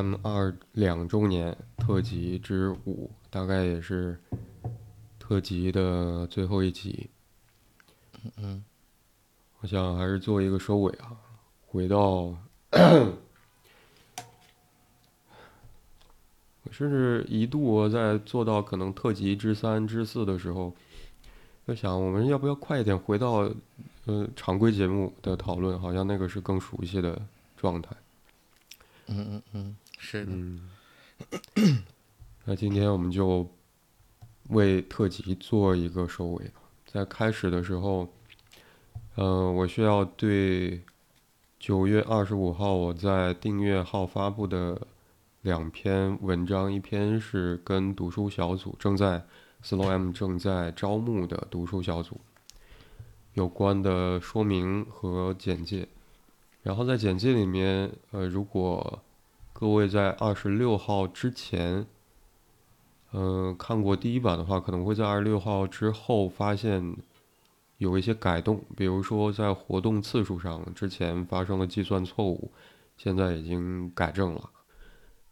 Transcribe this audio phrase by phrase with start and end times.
[0.00, 4.18] M 二两周年特辑之五，大概也是
[5.18, 7.10] 特辑的最后一集。
[8.24, 8.64] 嗯嗯，
[9.60, 11.12] 我想还是做一个收尾啊，
[11.66, 13.12] 回到，我
[16.70, 20.74] 甚至一度在做到可能特辑之三、之四的时候，
[21.66, 23.50] 在想我们要不要快一点回到
[24.06, 27.20] 呃常规节目的讨论，好像那个是更熟悉的
[27.58, 27.94] 状态。
[29.12, 30.32] 嗯嗯嗯，是的。
[32.46, 33.46] 那今天我们就
[34.48, 36.50] 为特辑做一个收尾。
[36.86, 38.08] 在开始的时候，
[39.16, 40.80] 嗯，我需要对
[41.58, 44.80] 九月二十五号我在订阅号发布的
[45.42, 49.22] 两篇文章，一篇是跟读书小组正在
[49.62, 52.18] Slow M 正在招募的读书小组
[53.34, 55.86] 有关的说明和简介。
[56.62, 59.02] 然后在简介里面，呃，如果
[59.60, 61.86] 各位在二十六号之前，
[63.12, 66.96] 嗯，看过第一版的话，可能会在二十六号之后发现
[67.76, 72.50] 有一些改动，比如说在活动次数上，之前发生了计算错误，
[72.96, 74.48] 现在已经改正了。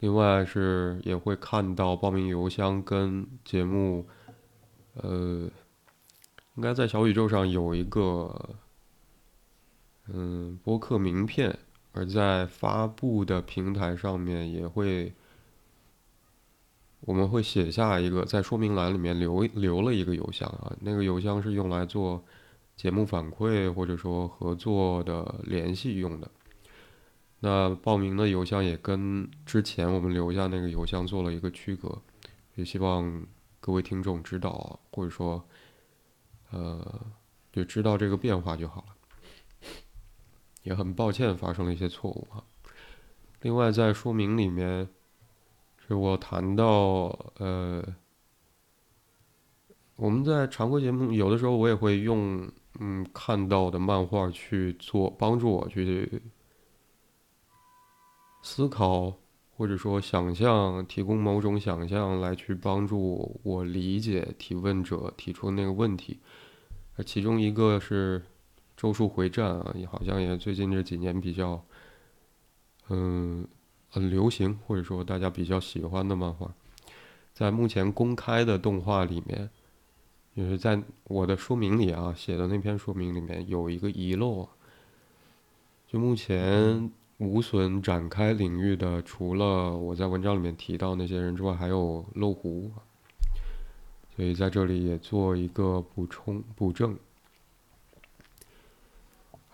[0.01, 4.07] 另外是也会看到报名邮箱跟节目，
[4.93, 5.51] 呃，
[6.57, 8.57] 应该在小宇宙上有一个。
[10.11, 11.59] 嗯，播客名片，
[11.99, 15.13] 而在发布的平台上面也会，
[17.01, 22.25] 我们会写下一个，在说明栏里面留留了一个邮箱啊，那个邮箱是用来做
[22.77, 26.31] 节目反馈或者说合作的联系用的。
[27.41, 32.01] 那报名的邮箱也跟之前我们留下那个邮箱做了一个区隔，
[32.55, 33.27] 也希望
[33.59, 35.45] 各位听众知道，或者说，
[36.53, 37.07] 呃，
[37.53, 38.98] 就知道这个变化就好了。
[40.69, 42.45] 也很抱歉发生了一些错误哈。
[43.41, 44.87] 另外，在说明里面，
[45.79, 46.65] 是我谈到
[47.39, 47.83] 呃，
[49.97, 52.47] 我们在常规节目有的时候我也会用
[52.81, 56.21] 嗯看到的漫画去做帮助我去
[58.43, 59.15] 思考
[59.57, 66.19] 或者说想象，提供某种想象来去帮助我理解提问者提出那个问题。
[66.97, 68.21] 而其中一个是。
[68.79, 71.61] 《咒术回战》啊，也好像也最近这几年比较，
[72.89, 73.45] 嗯，
[73.91, 76.55] 很流行，或者说大家比较喜欢的漫画，
[77.35, 79.51] 在目前公开的动画里面，
[80.37, 84.49] 就是在我的说明里啊写的那篇说明里面有一个遗漏，
[85.89, 92.71] 就目前无损展开领域的，除了我在文章里面提到那些人之外，还有漏壶，
[94.15, 96.97] 所以在这里也做一个补充补正。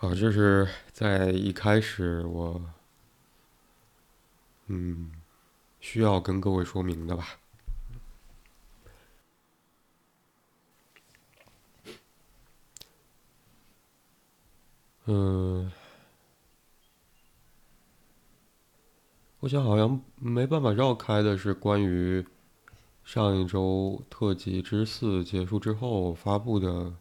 [0.04, 2.60] 啊，这是在一开始我，
[4.66, 5.10] 嗯，
[5.80, 7.38] 需要跟各位说明的吧。
[15.06, 15.72] 嗯，
[19.40, 22.26] 我想好像没办法绕开的是关于
[23.04, 26.92] 上一周特辑之四结束之后发布的。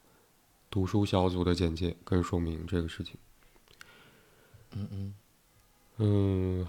[0.73, 3.15] 读书小组的简介跟说明这个事情。
[4.71, 5.13] 嗯嗯
[5.97, 6.67] 嗯，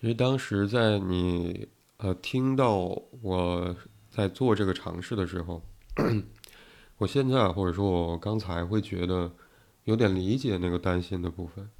[0.00, 1.68] 因为当时在你
[1.98, 2.74] 呃听到
[3.20, 3.76] 我
[4.08, 5.62] 在做这个尝试的时候，
[6.96, 9.30] 我现在或者说我刚才会觉得
[9.84, 11.70] 有点理解那个担心的部分。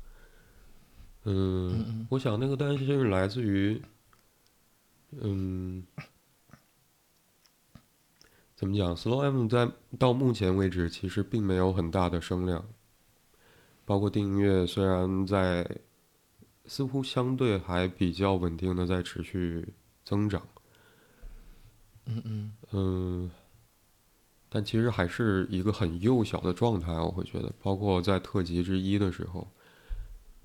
[1.24, 3.80] 嗯，我想那个担心是来自于，
[5.12, 5.82] 嗯。
[8.56, 12.64] 怎么讲？Slow M 在到目前为止其实并没有很大的声量，
[13.84, 15.78] 包括订阅虽然在
[16.64, 19.74] 似乎相对还比较稳定的在持续
[20.06, 20.40] 增长，
[22.06, 23.30] 嗯嗯嗯，
[24.48, 26.92] 但其实还是一个很幼小的状态。
[26.94, 29.46] 我会觉得，包括在特辑之一的时候，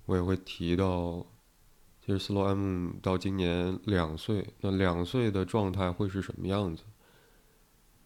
[0.06, 1.26] 我也会提到，
[2.06, 6.84] 其实 Slow M 到今年两岁，那两岁的状态会是什么样子？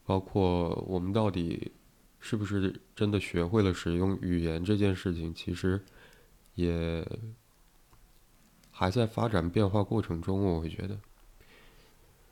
[0.05, 1.71] 包括我们到底
[2.19, 5.83] 是不是真的学会了使用语言这件事情，其实
[6.53, 7.03] 也
[8.69, 10.43] 还在发展变化过程中。
[10.43, 10.99] 我会觉得，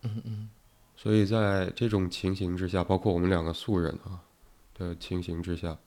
[0.04, 0.50] 嗯嗯。
[0.96, 4.22] 所以在这种情形之下，包括我们两个素人啊
[4.76, 5.78] 的情形之下，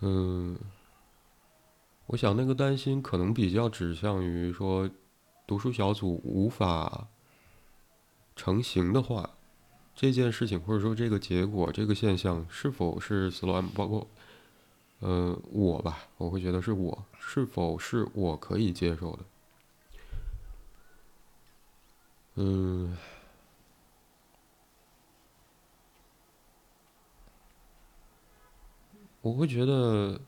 [0.00, 0.58] 嗯，
[2.06, 4.88] 我想那个担心可能比较指向于说，
[5.46, 7.06] 读书小组无法
[8.34, 9.30] 成型的话。
[9.94, 14.06] 这件事情或者说这个结果这个现象是否是 Slow M 包括，
[14.98, 19.18] 呃，我吧，我会觉得是我是否是我可以接受的。
[22.36, 22.98] 嗯，
[29.20, 30.20] 我会觉得，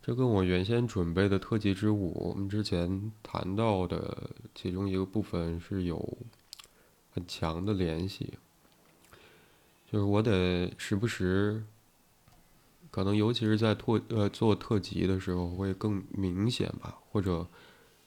[0.00, 6.18] 这跟我原先准备的特技之舞，我们之前谈到的其中一个部分是有
[7.12, 8.34] 很强的联系。
[9.90, 11.64] 就是我得时不时，
[12.90, 17.46] 可能尤其是在特呃做特辑的时候会更明显吧，或者。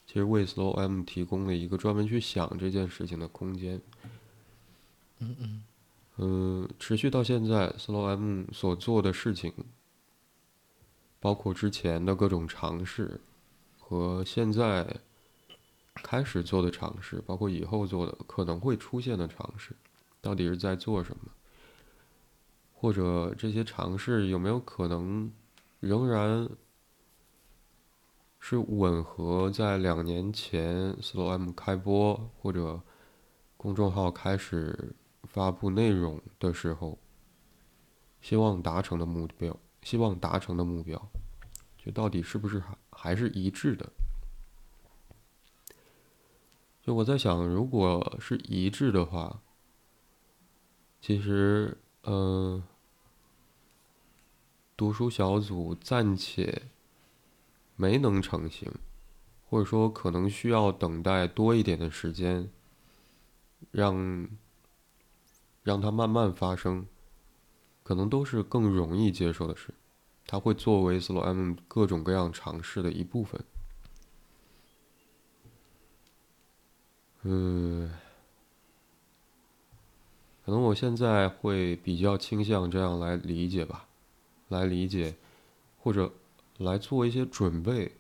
[0.08, 3.80] 其实为 Slow M 提供了一个专门去想这件事情的空间。
[5.20, 5.64] 嗯嗯。
[6.18, 9.54] 嗯，持续到现在，Slow M 所做的事情，
[11.22, 13.22] 包括之前的各种尝试，
[13.80, 14.98] 和现在
[15.96, 19.76] 开始做的尝试，包括以后做的可能会出现的尝试，
[20.22, 21.32] 到底是在做什么？
[22.74, 25.32] 或者这些尝试有没有可能
[25.80, 26.50] 仍然？
[28.44, 32.82] 是吻合在两年前 Slow M 开播或者
[33.56, 34.96] 公众号开始
[35.26, 36.98] 发布内容的时候，
[38.20, 41.00] 希望达成的目标，希望达成的目标，
[41.78, 43.88] 就到底是不是还还是一致的？
[46.82, 49.42] 就我在想，如果是一致的话，
[51.00, 52.64] 其实，嗯，
[54.76, 56.64] 读书小组暂且。
[57.78, 58.72] 没能成型，
[59.50, 62.48] 或者说可能需要等待多一点的时间，
[63.72, 64.28] 让
[65.64, 66.86] 让它慢慢发生，
[67.82, 69.74] 可能都是更容易接受的事。
[70.28, 73.44] 它会作为 Slow M 各种各样尝试的一部分。
[77.24, 77.92] 嗯，
[80.46, 83.88] 可能我现在会比较倾向这样来理解吧，
[84.50, 85.16] 来理解，
[85.80, 86.12] 或者。
[86.58, 87.92] 来做一些准备，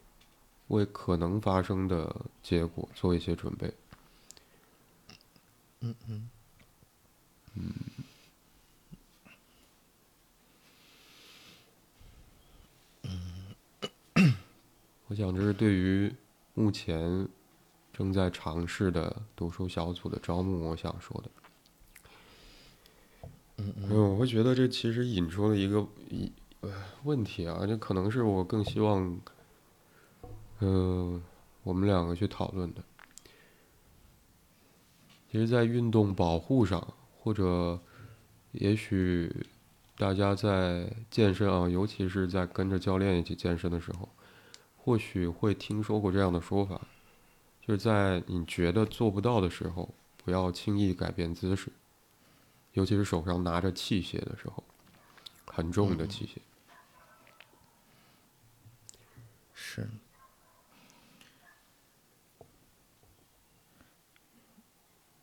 [0.67, 3.73] 为可能发生的结果做一些准备。
[5.79, 6.29] 嗯嗯
[7.55, 7.73] 嗯。
[15.07, 16.13] 我想这是对于
[16.53, 17.27] 目前
[17.93, 21.31] 正在尝试的读书小组的招募，我想说的。
[23.57, 24.11] 嗯嗯。
[24.11, 26.31] 我会觉得这其实引出了一个一。
[26.61, 26.71] 呃，
[27.05, 29.19] 问题啊，这可能是我更希望，
[30.59, 31.19] 嗯，
[31.63, 32.83] 我们两个去讨论的。
[35.31, 37.79] 其实，在运动保护上，或者
[38.51, 39.43] 也许
[39.97, 44.07] 大家在健身啊，尤其是在跟着教练一起健身的时候，
[44.77, 46.79] 或许会听说过这样的说法，
[47.61, 51.71] 就是在你觉得做不到的时候，不要轻易改变姿势，
[52.73, 54.63] 尤其是手上拿着器械的时候，
[55.45, 56.37] 很重的器械。
[59.53, 59.87] 是，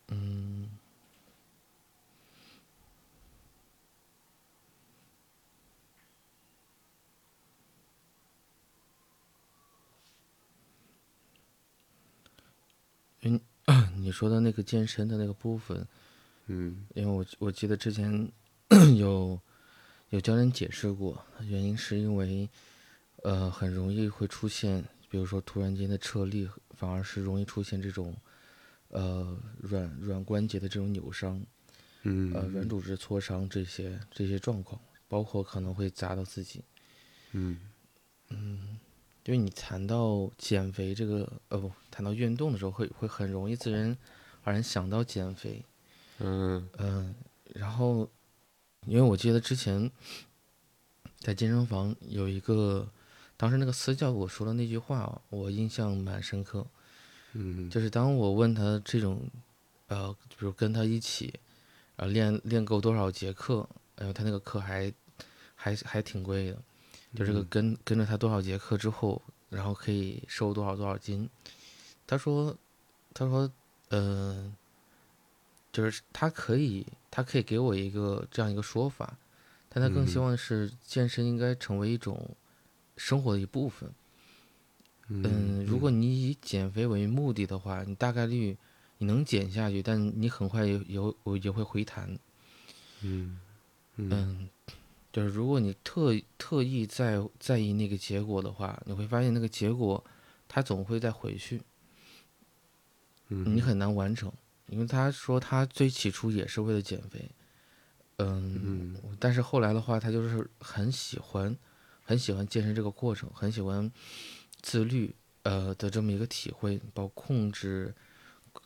[0.09, 0.58] 嗯，
[13.29, 15.87] 嗯， 你说的那个健身的那个部分，
[16.47, 18.31] 嗯，因为我我记得之前
[18.97, 19.39] 有
[20.11, 22.49] 有教练解释过，原因是因为。
[23.25, 28.17] 呃，很容易会出现，比如说突然间的撤力，反而是容易出现这种，
[28.91, 31.45] 呃，软软关节的这种扭伤，
[32.05, 36.63] 嗯，呃，软组织挫伤这些这些状况，包括可能会砸到自己，
[37.33, 37.59] 嗯，
[38.29, 38.79] 嗯，
[39.29, 43.95] 因为你谈到减肥这个，呃，不，谈到运动的时候，会会很容易自然
[44.43, 45.63] 而然想到减肥，
[46.21, 47.15] 嗯嗯，
[47.53, 48.09] 然后，
[48.87, 49.91] 因为我记得之前
[51.19, 52.89] 在健身房有一个。
[53.37, 56.67] 当时那个私教给我说的那句话，我印象蛮深刻。
[57.35, 59.31] 嗯，就是当我问他这种，
[59.87, 61.33] 呃，比如跟他一起，
[61.95, 64.93] 呃，练练够多少节课，呃，他那个课还
[65.55, 66.59] 还还挺贵的，
[67.15, 71.29] 就这个跟跟着他多少节课之后，然后可以瘦多少多少斤。
[72.07, 72.57] 他说，
[73.15, 73.51] 他说，
[73.91, 74.55] 嗯，
[75.73, 79.19] 就是他可以，他可以给我一个这样一个说法，
[79.69, 82.37] 但他更希望是健身应该成为一种。
[83.01, 83.89] 生活的一部分。
[85.07, 88.59] 嗯，如果你以减肥为目的的话，你大概率
[88.99, 91.01] 你能减下去，但你很快也也
[91.41, 92.19] 也会回弹。
[93.03, 93.39] 嗯
[93.95, 94.49] 嗯，
[95.13, 100.05] 就是如果你特特意在在意那个结果的话，你会发现那个结果
[100.47, 101.63] 它总会再回去。
[103.31, 104.33] 嗯，你很难完成，
[104.69, 107.31] 因为他说他最起初也是为了减肥，
[108.17, 111.55] 嗯，但是后来的话，他就是很喜欢，
[112.03, 113.93] 很喜欢健身这个过程，很喜欢
[114.63, 117.95] 自律呃的这么一个体会，包括控制，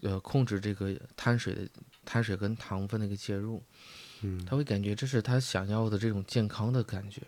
[0.02, 1.68] 呃控制这个碳水的
[2.04, 3.61] 碳水跟糖分的一个介入，
[4.22, 7.22] 嗯，他会感觉这是他想要的这种健康的感觉，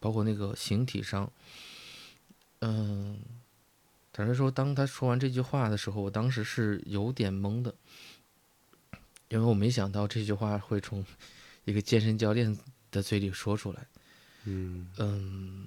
[0.00, 1.30] 包括那个形体上，
[2.60, 3.18] 嗯，
[4.12, 7.74] 坦率说，当他说完这句话的时候，我当时是有点懵的，
[9.28, 11.04] 因为我没想到这句话会从。
[11.68, 12.56] 一个健身教练
[12.92, 13.88] 的嘴里说出来，
[14.44, 15.66] 嗯嗯，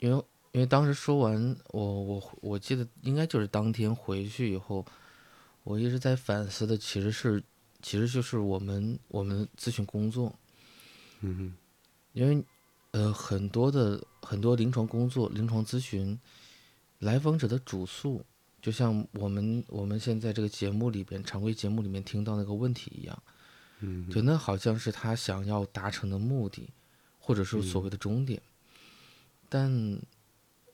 [0.00, 4.84] 因为因为当时说完，我我我记得应该就是当天回去以后，
[5.62, 7.42] 我一直在反思的其实是，
[7.82, 10.34] 其实就是我们我们咨询工作，
[11.20, 11.54] 嗯
[12.12, 12.44] 因为
[12.92, 16.18] 呃很多的很多临床工作、临床咨询
[16.98, 18.24] 来访者的主诉，
[18.62, 23.22] 就像我们我们现在这个节目里边常规节目里面听到那个问题一样。
[23.80, 26.70] 嗯，就那好像是他想要达成的目的，
[27.18, 28.40] 或者是所谓的终点。
[29.50, 30.00] 但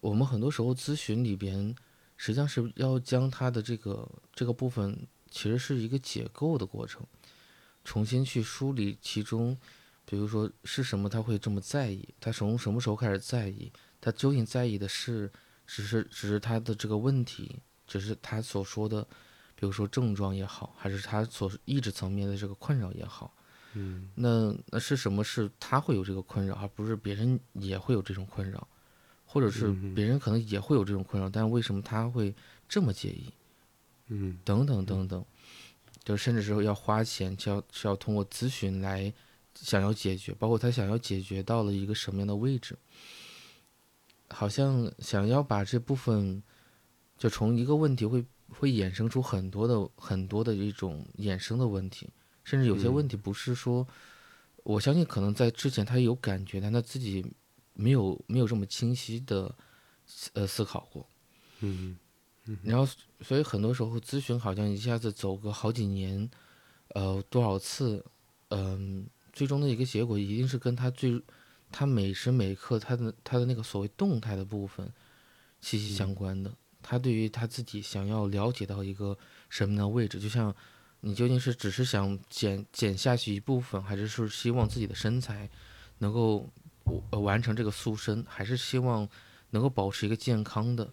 [0.00, 1.75] 我们很多时候咨询里边，
[2.16, 4.97] 实际上是要将他的这个这个部分，
[5.33, 7.05] 其实是一个解构的过程，
[7.83, 9.59] 重新去梳理其中，
[10.05, 15.33] 比如说是什么他会这么在意，他从什么时候开始在意，他究竟在意的是，
[15.67, 19.05] 只是只是他的这个问题，只是他所说的。
[19.55, 23.33] 比如说症状也好，还是他所意志层面的这个困扰也好，
[23.75, 28.67] 嗯，那那是什么是他会有这个困扰，而不是别人也会有这种困扰，
[29.25, 32.35] 或者是别人可能也会有这种困扰，但为什么他会
[32.69, 33.33] 这么介意？
[34.12, 35.25] 嗯，等等等等，
[36.04, 39.12] 就甚至是要花钱，就要是要通过咨询来
[39.54, 42.76] 想要解决，包括他想要解决到了一个什么样的位置，
[44.28, 46.42] 好像想要把这部分
[47.16, 48.25] 就从一个问题会。
[48.54, 52.07] 会衍生出很多的很多的一种衍生的问题，
[52.45, 53.88] 甚至有些问题不是说，
[54.62, 57.25] 我相信可能在之前他有感觉，但他自己
[57.73, 59.57] 没有没有这么清晰的
[60.35, 61.09] 呃思考过，
[61.61, 61.97] 嗯，
[62.63, 62.87] 然后
[63.21, 66.29] 所以很多时候咨询好像一下子走个好几年，
[66.89, 68.05] 呃多少次，
[68.49, 71.23] 嗯，最终的一个结果一定是跟他最
[71.71, 74.93] 他每时每刻他的他的那个所谓动态的部分
[75.61, 76.53] 息息相关的。
[76.83, 79.17] 他对于他自己想要了解到一个
[79.49, 80.53] 什么样的位置，就像
[81.01, 85.49] 你究竟是只是想减减下去一部分，还是说希望自己的身材
[85.99, 86.51] 能够
[87.11, 89.09] 完成这个塑身，还是希望
[89.51, 90.93] 能够保持一个健康的、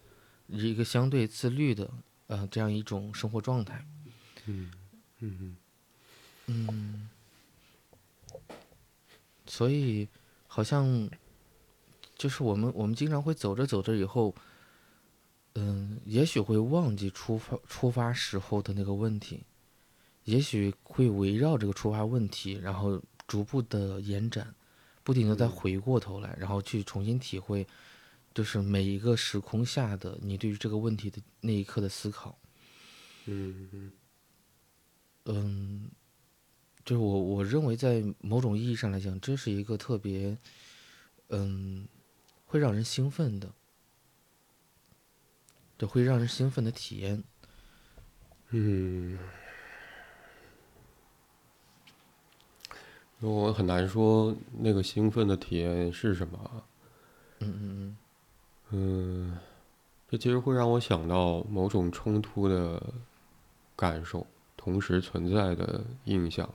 [0.50, 1.90] 一个相对自律的
[2.26, 3.84] 呃这样一种生活状态？
[4.46, 4.70] 嗯
[5.18, 5.56] 嗯
[6.46, 7.08] 嗯，
[9.46, 10.08] 所以
[10.46, 11.08] 好像
[12.16, 14.34] 就是我们我们经常会走着走着以后。
[15.54, 19.42] 嗯，也许会忘记出发出发时候的那个问题，
[20.22, 24.54] 也许会围绕这个出发问题，然后逐步的延展，
[25.02, 27.66] 不停的再回过头来，然后去重新体会，
[28.32, 32.38] 就是每一个时空下的你对于这个问题的那一刻的思考。
[33.26, 33.92] 嗯嗯
[35.24, 35.90] 嗯，
[36.84, 40.36] 就是我我认为在某种意义上来讲，这是一个特别，
[41.28, 41.86] 嗯，
[42.46, 43.52] 会让人兴奋的。
[45.76, 47.22] 这会让人兴奋的体验。
[48.50, 49.18] 嗯，
[53.20, 56.64] 我很难说那个兴奋的体验是什么。
[57.38, 57.96] 嗯嗯嗯。
[58.70, 59.36] 嗯，
[60.08, 62.82] 这其实会让我想到某种冲突的
[63.76, 66.48] 感受，同时存在的印象。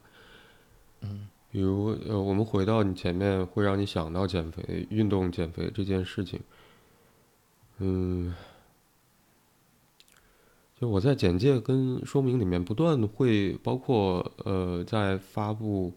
[1.02, 1.28] 嗯。
[1.52, 6.42] 比如，呃，我们回到你前面，会让你想到减肥、运动、减肥这件事情。
[7.78, 8.36] 嗯。
[10.78, 15.94] 就我在简介跟说明里面不断会包括呃在发布，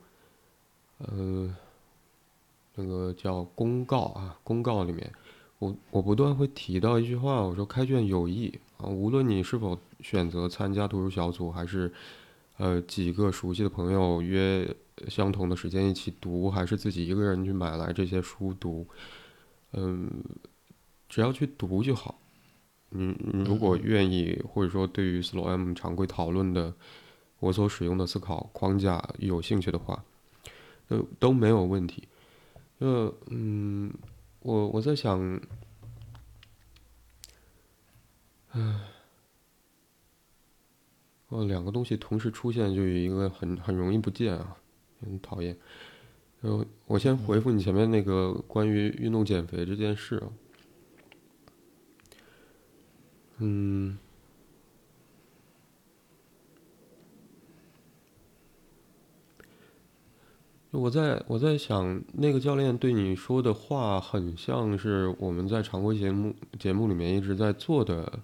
[0.99, 1.53] 呃，
[2.77, 5.13] 那个叫公告啊公告里面，
[5.59, 11.93] 我我不断会提到一句话，我说开卷有益啊，无论你是否选择参加读书小组，还是
[12.59, 14.73] 呃几个熟悉的朋友约
[15.09, 18.87] 相同的时间一起读，还是自己一个人去买来这些书读，
[19.73, 20.09] 嗯，
[21.09, 22.19] 只要去读就好。
[22.91, 26.73] 你你如果愿意，或者说对于 Slow M 常规讨论的
[27.41, 30.03] 我所使用的思考框架有兴趣的话，
[30.87, 32.09] 都都没有问题。
[32.79, 33.93] 呃，嗯，
[34.49, 35.39] 我我在想，
[38.53, 38.81] 唉，
[41.29, 44.57] 哦，两个东西同时出现，就有一个很很容易不见啊，
[45.03, 45.55] 很讨厌。
[46.41, 50.33] 然后，我先回复你前面那个关于运动减肥这件事啊。
[53.41, 53.99] 嗯，
[60.71, 68.21] 我在我在想，那个教练对你说的话，很像是我们在常规节目节目里面一直在做的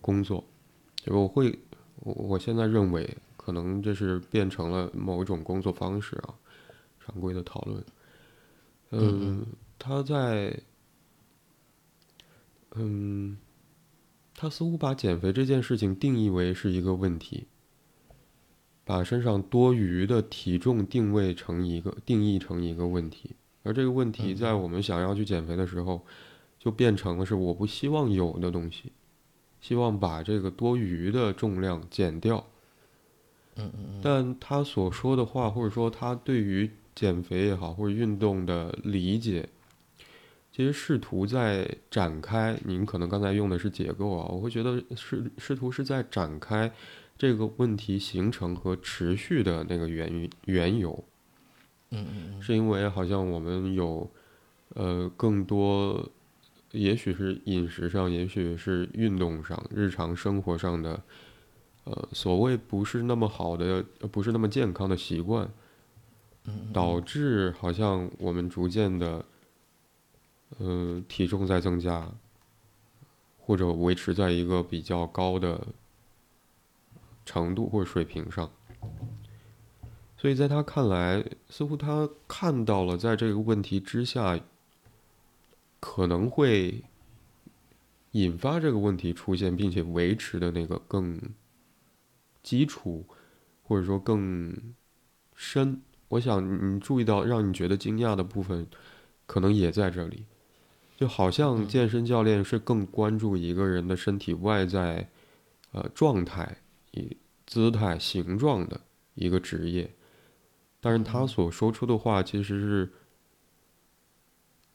[0.00, 0.44] 工作。
[0.96, 1.58] 就我会，
[2.00, 6.34] 我我现在认为，可能这是变成了某一种工作方式啊，
[7.00, 7.82] 常规的讨论。
[8.90, 9.46] 嗯，
[9.78, 10.60] 他在，
[12.74, 13.38] 嗯，
[14.34, 17.46] 他似乎把减肥这件事情定义为是一个问题。
[18.88, 26.00] 把身上多余的体重定位成一个定义成一个问题，而这个问题在我们想要去减肥的时候，
[26.58, 28.90] 就变成了是我不希望有的东西，
[29.60, 32.42] 希望把这个多余的重量减掉。
[33.56, 39.46] 嗯嗯但他所说的话，或者说他对于减肥也好，或者运动的理解，
[40.50, 42.58] 其实试图在展开。
[42.64, 46.72] 您可能刚才用的是结构啊，我会觉得试试图是在展开。
[47.18, 51.04] 这个问题形成和持续的那个缘缘由，
[51.90, 54.08] 嗯嗯是因为好像我们有，
[54.74, 56.08] 呃，更多，
[56.70, 61.02] 也许是饮食上，也许是运动上，日常生活上的，
[61.82, 63.82] 呃，所谓不是那么好的，
[64.12, 65.50] 不是那么健康的习惯，
[66.72, 69.24] 导致好像我们逐渐的，
[70.58, 72.12] 呃，体重在增加，
[73.40, 75.66] 或者维持在一个比较高的。
[77.28, 78.50] 程度或者水平上，
[80.16, 84.40] 所以在他看来，似乎他看到了在这个问题之下，
[85.78, 86.82] 可能会
[88.12, 91.20] 引发这个问题出现并且维持的那个更
[92.42, 93.04] 基础，
[93.62, 94.56] 或者说更
[95.34, 95.82] 深。
[96.08, 98.66] 我想你注意到让你觉得惊讶的部分，
[99.26, 100.24] 可能也在这里，
[100.96, 105.10] 就好像健身教练是更关注一个人的身体外在，
[105.72, 106.56] 呃，状态。
[106.98, 108.80] 以姿态、形状的
[109.14, 109.94] 一个职业，
[110.80, 112.92] 但是他所说出的话其实是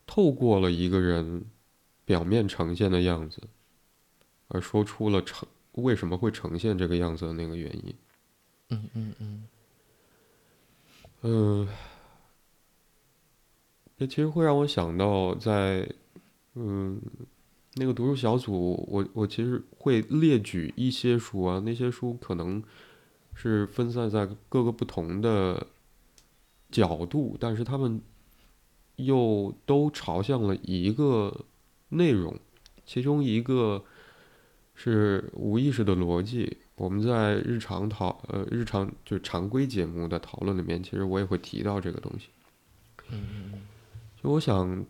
[0.08, 1.46] 透过了一个人
[2.06, 3.42] 表面呈现的样子，
[4.48, 7.96] 而说出了呈为什么会呈现这个样子的那个原因。
[8.70, 9.48] 嗯嗯嗯。
[11.22, 11.68] 嗯，
[13.98, 15.88] 这其实会让我想到在
[16.56, 17.02] 嗯。
[17.76, 22.62] 那个读书小组，我我其实会列举一些书啊，那些书可能
[23.34, 25.66] 是分散在各个不同的
[26.70, 28.00] 角度，但是他们
[28.98, 31.46] 又都朝向了一个
[31.90, 32.38] 内容，
[32.86, 33.84] 其中一个
[34.76, 36.58] 是无意识的逻辑。
[36.76, 42.28] 我们在日常讨呃日常就是常规节目的讨论里面，其实我也会提到这个东西。
[43.10, 43.64] 嗯。
[44.22, 44.86] 就我想，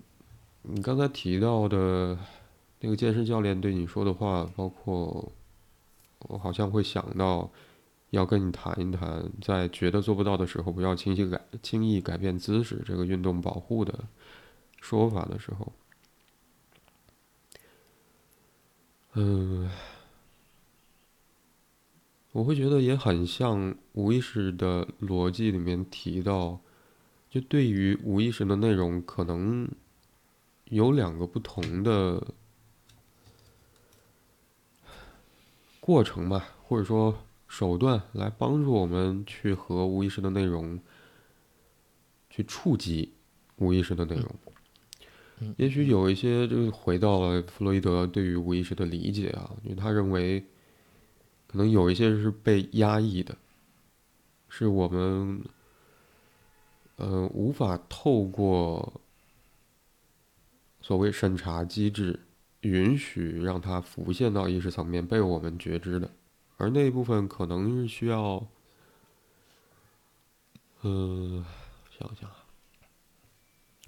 [0.63, 2.17] 你刚才提到的。
[2.85, 5.31] 那个健身教练对你说的话，包括
[6.27, 7.49] 我好像会想到，
[8.09, 14.03] 要跟你谈一谈，在觉得做不到的时候，不要轻易改轻易改变姿势这个运动保护的
[14.81, 15.71] 说法的时候，
[19.13, 19.71] 嗯，
[22.33, 26.59] 我会觉得也很像无意识的逻辑里面提到，
[27.29, 29.69] 就对于无意识的内容，可能
[30.65, 32.21] 有两个不同的。
[35.85, 37.13] 过程吧，或者说
[37.45, 40.79] 手段来帮助我们去和无意识的内容
[42.29, 43.11] 去触及
[43.57, 44.33] 无意识的内容。
[45.57, 50.39] 也许有一些就是回到了弗洛伊德对于无意识的理解啊，因为他认为
[51.47, 53.35] 可能有一些是被压抑的，
[54.47, 55.43] 是我们
[56.95, 59.01] 呃无法透过
[60.79, 62.21] 所谓审查机制。
[62.63, 66.09] 允许让它浮现到意识层面，被我们觉知的，
[66.57, 68.47] 而那一部分可能是需要，
[70.81, 71.43] 嗯，
[71.91, 72.31] 想想，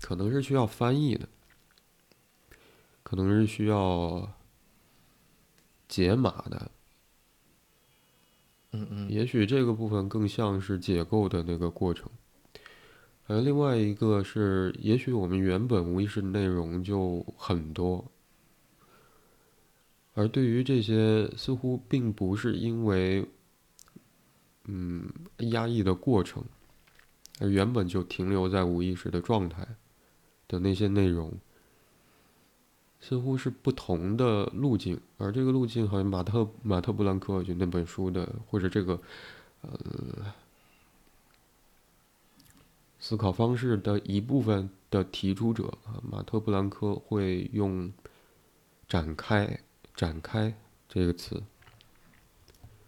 [0.02, 1.28] 可能是需要翻译的，
[3.02, 4.30] 可能是需要
[5.88, 6.72] 解码的，
[8.72, 12.10] 嗯嗯，也许这个部分更像是解构的那个过程，
[13.28, 18.12] 而另外一个是，也许我们原本无意识内容就很多。
[20.16, 23.28] 而对于这些似乎并不是因为，
[24.64, 25.08] 嗯，
[25.52, 26.44] 压抑的过程，
[27.40, 29.68] 而原本就停留在无意识的状态
[30.48, 31.34] 的那些内容，
[33.02, 35.00] 似乎是不同的路径。
[35.18, 39.02] 而这个路径，好像马特马特布兰克就那本书的，或者这个，
[39.62, 40.34] 呃，
[43.00, 45.78] 思考方式的一部分的提出者，
[46.10, 47.92] 马特布兰科会用
[48.88, 49.60] 展开。
[49.98, 50.54] “展开”
[50.90, 51.42] 这个词。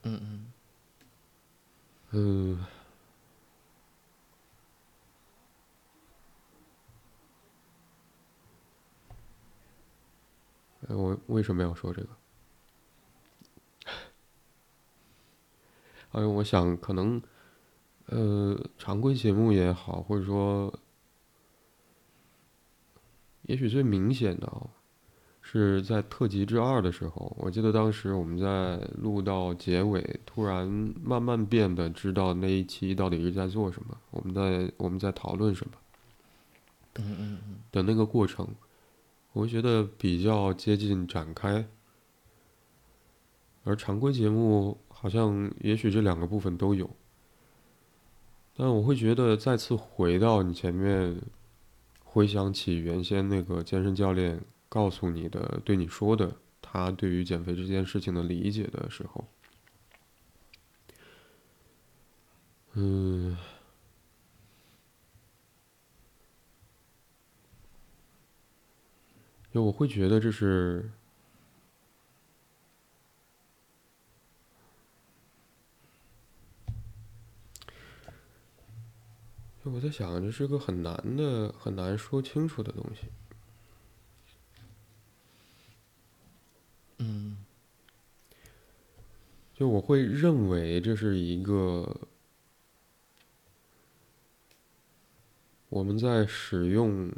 [0.04, 0.52] 嗯嗯。
[2.12, 2.68] 呃。
[10.90, 12.10] 我为什么要说这个？
[16.12, 17.22] 哎呦，我想可能，
[18.06, 20.74] 呃，常规节目也好，或者说，
[23.42, 24.70] 也许最明显的、哦，
[25.50, 30.68] 是在特辑之二的时候，我记得当时我们在录到结尾，突然
[31.02, 35.72] 慢慢变得知道那一期到底是在做什么，我们在我们在讨论什么，
[36.96, 38.48] 嗯嗯嗯，的那个过程，
[39.32, 41.66] 我会觉得比较接近展开，
[43.64, 44.78] 而常规节目。
[45.00, 46.90] 好像也许这两个部分都有，
[48.56, 51.22] 但我会觉得再次回到你前面，
[52.04, 59.26] 回想起原先那个健身教练告诉你的、对你说的，他对于减肥这件事情的理解的时候，
[62.74, 63.38] 嗯，
[69.54, 70.92] 就我会觉得这是。
[79.70, 83.08] 我在想，这是个很难的、很难说清楚的东西。
[89.58, 92.08] 就我会认为这是一个
[95.70, 97.12] 我们在使用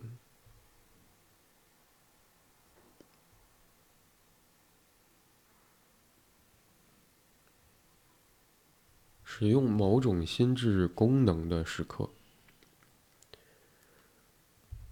[9.26, 12.10] 使用某种心智功能的时刻。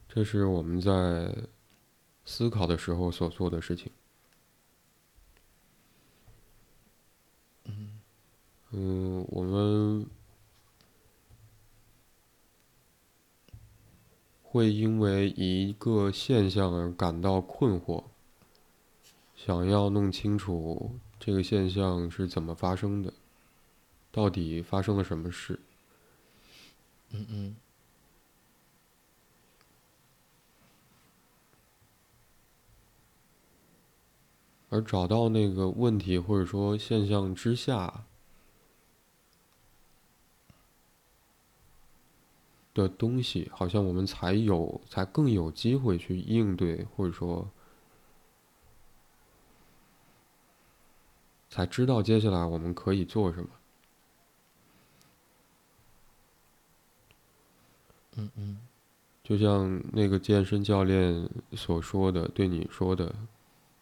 [0.09, 1.33] 这是我们在
[2.25, 3.89] 思考的时候所做的事情。
[8.71, 10.05] 嗯，我们
[14.43, 18.03] 会因为一个现象而感到困惑，
[19.35, 23.13] 想要弄清楚这个现象是怎么发生的，
[24.11, 25.59] 到底发生了什么事。
[27.11, 27.55] 嗯嗯。
[34.69, 38.03] 而找到那个问题或者说现象之下
[42.77, 47.49] 的东西，好像我们才有才更有机会去应对，或者说
[51.49, 53.49] 才知道接下来我们可以做什么。
[58.15, 58.57] 嗯嗯，
[59.23, 63.15] 就像那个健身教练所说的，对你说的。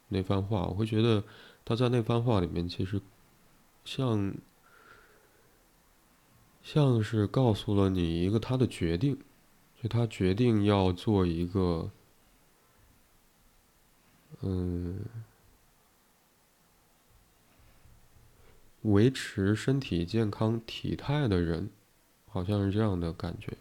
[0.08, 1.24] 那番话，我会觉得
[1.64, 3.02] 他在那番话里面，其实
[3.84, 4.34] 像
[6.66, 9.20] 像是告诉了你一个他的决定，
[9.80, 11.92] 就他决定要做一个
[14.42, 15.00] 嗯
[18.82, 21.70] 维持身体健康体态的人，
[22.28, 23.56] 好像是这样的感觉。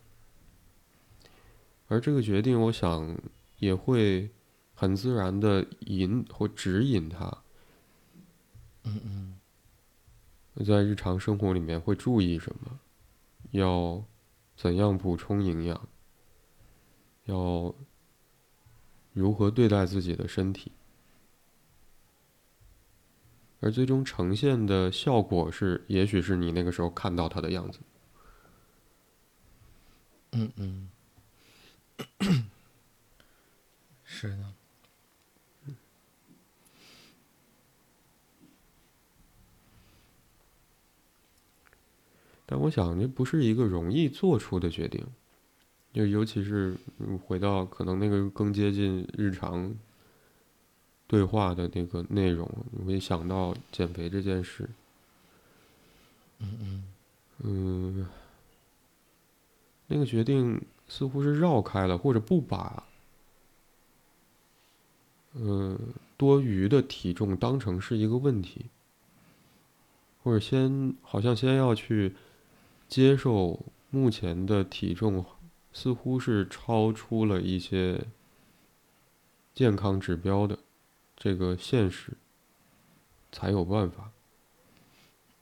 [1.88, 3.16] 而这个决定，我想
[3.58, 4.30] 也会。
[4.76, 7.26] 很自然的引或指引他，
[8.82, 9.00] 嗯
[10.56, 12.80] 嗯，在日常生活里面会注意什么，
[13.54, 14.04] 要
[14.56, 15.88] 怎样补充营养，
[17.24, 17.72] 要
[19.12, 20.72] 如何对待自己的身体，
[23.60, 27.78] 而最终呈现的效果是，也许是你那个时候看到他的样子。
[30.32, 30.90] 嗯嗯，
[34.02, 34.52] 是的。
[42.54, 45.04] 但我想，这不是一个容易做出的决定，
[45.92, 46.76] 就尤其是
[47.26, 49.74] 回到可能那个更接近日常
[51.08, 54.70] 对话的那个内容，你会想到减肥这件事。
[56.38, 56.84] 嗯嗯
[57.38, 58.06] 嗯，
[59.88, 62.84] 那个决定似乎是绕开了，或者不把
[65.32, 65.76] 嗯
[66.16, 68.66] 多余的体重当成是一个问题，
[70.22, 72.14] 或者先好像先要去。
[72.94, 73.58] 接受
[73.90, 75.24] 目前的体重
[75.72, 78.06] 似乎是超出了一些
[79.52, 80.56] 健康指标的
[81.16, 82.12] 这个现实，
[83.32, 84.12] 才有办法，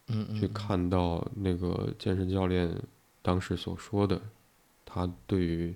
[0.06, 2.74] 嗯去看到那个健身教练
[3.20, 4.22] 当时所说的，
[4.86, 5.74] 他对于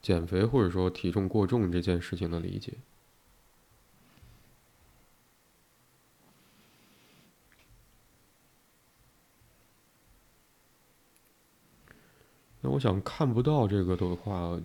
[0.00, 2.72] 减肥或者说体重过重这件事情的理解。
[12.64, 14.58] 那我想看不到这个的话，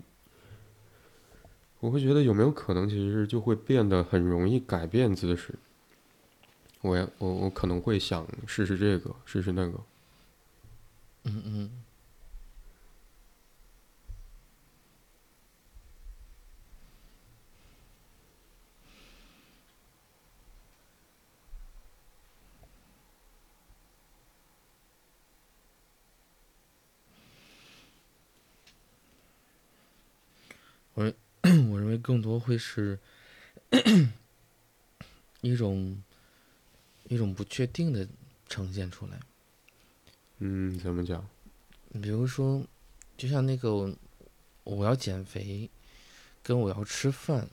[1.80, 5.54] 我会觉得有没有可能，其实就会变得很容易改变姿势。
[6.80, 9.78] 我也我我可能会想试试这个，试试那个。
[11.24, 11.70] 嗯嗯。
[30.94, 31.04] 我
[31.70, 32.98] 我认为更多会是
[35.42, 36.02] 一种
[37.08, 38.06] 一种不确定的
[38.48, 39.20] 呈现出来。
[40.38, 41.26] 嗯，怎么讲？
[42.02, 42.64] 比如说，
[43.16, 43.94] 就像那个
[44.64, 45.68] 我要减肥，
[46.42, 47.48] 跟我要吃饭，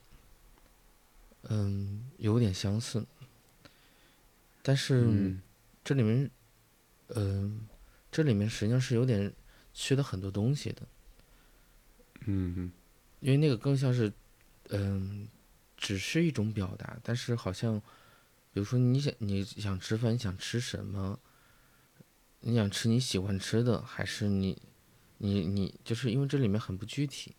[1.43, 3.05] 嗯，有点相似。
[4.61, 5.35] 但是
[5.83, 6.29] 这里面，
[7.09, 7.67] 嗯，
[8.11, 9.33] 这里面实际上是有点
[9.73, 10.81] 缺了很多东西的。
[12.25, 12.71] 嗯嗯。
[13.19, 14.13] 因为那个更像是，
[14.69, 15.27] 嗯，
[15.77, 17.79] 只是一种表达，但是好像，
[18.51, 21.19] 比如说你想你想吃饭，你想吃什么？
[22.41, 24.61] 你想吃你喜欢吃的，还是你，
[25.19, 27.35] 你你就是因为这里面很不具体。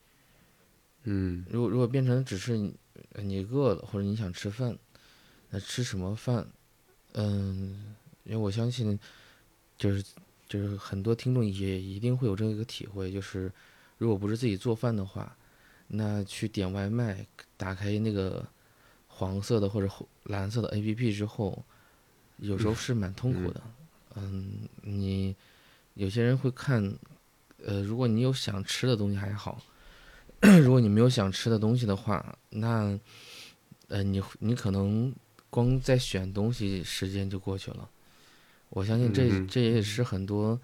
[1.04, 1.44] 嗯。
[1.50, 4.78] 如果如果变成只是你饿了，或者你想吃饭，
[5.50, 6.46] 那吃什么饭？
[7.12, 8.98] 嗯，因为我相信，
[9.76, 10.02] 就是
[10.48, 13.52] 就是很多听众也一定会有这个体会，就是
[13.98, 15.36] 如果不是自己做饭的话。
[15.88, 18.46] 那去点外卖，打开那个
[19.06, 19.90] 黄色的或者
[20.24, 21.64] 蓝色的 A P P 之后，
[22.36, 23.62] 有时候是蛮痛苦的。
[24.16, 25.34] 嗯，你
[25.94, 26.94] 有些人会看，
[27.64, 29.62] 呃，如果你有想吃的东西还好，
[30.62, 32.98] 如果你没有想吃的东西的话，那，
[33.88, 35.14] 呃，你你可能
[35.48, 37.88] 光在选东西时间就过去了。
[38.68, 40.54] 我相信这这也是很多，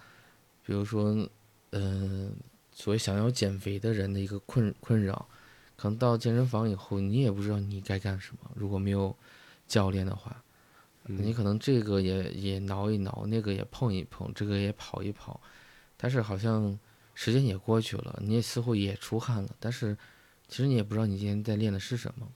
[0.64, 1.28] 比如说，
[1.70, 2.34] 嗯。
[2.74, 5.28] 所谓想要减肥的人的一个困困扰，
[5.76, 8.50] 可能到健身房以后，你也不知道你该干什么。
[8.56, 9.16] 如果没有
[9.68, 10.42] 教练的话，
[11.04, 15.40] 你可能这个也也挠一挠，那个也碰一碰，这个也跑一跑，
[15.96, 16.76] 但是好像
[17.14, 19.96] 时间也过去了，你也似乎也出汗了，但是
[20.48, 22.28] 其实你也不知道你今天在练的是什么。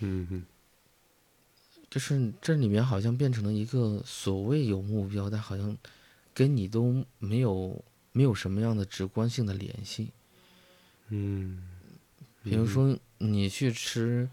[0.00, 0.46] 嗯嗯，
[1.90, 5.76] 就是这里面好像变成了一个所谓有目标，但好像
[6.32, 7.84] 跟你都没有。
[8.16, 10.10] 没有什么样的直观性的联系，
[11.08, 11.68] 嗯，
[12.42, 14.26] 比如说你去吃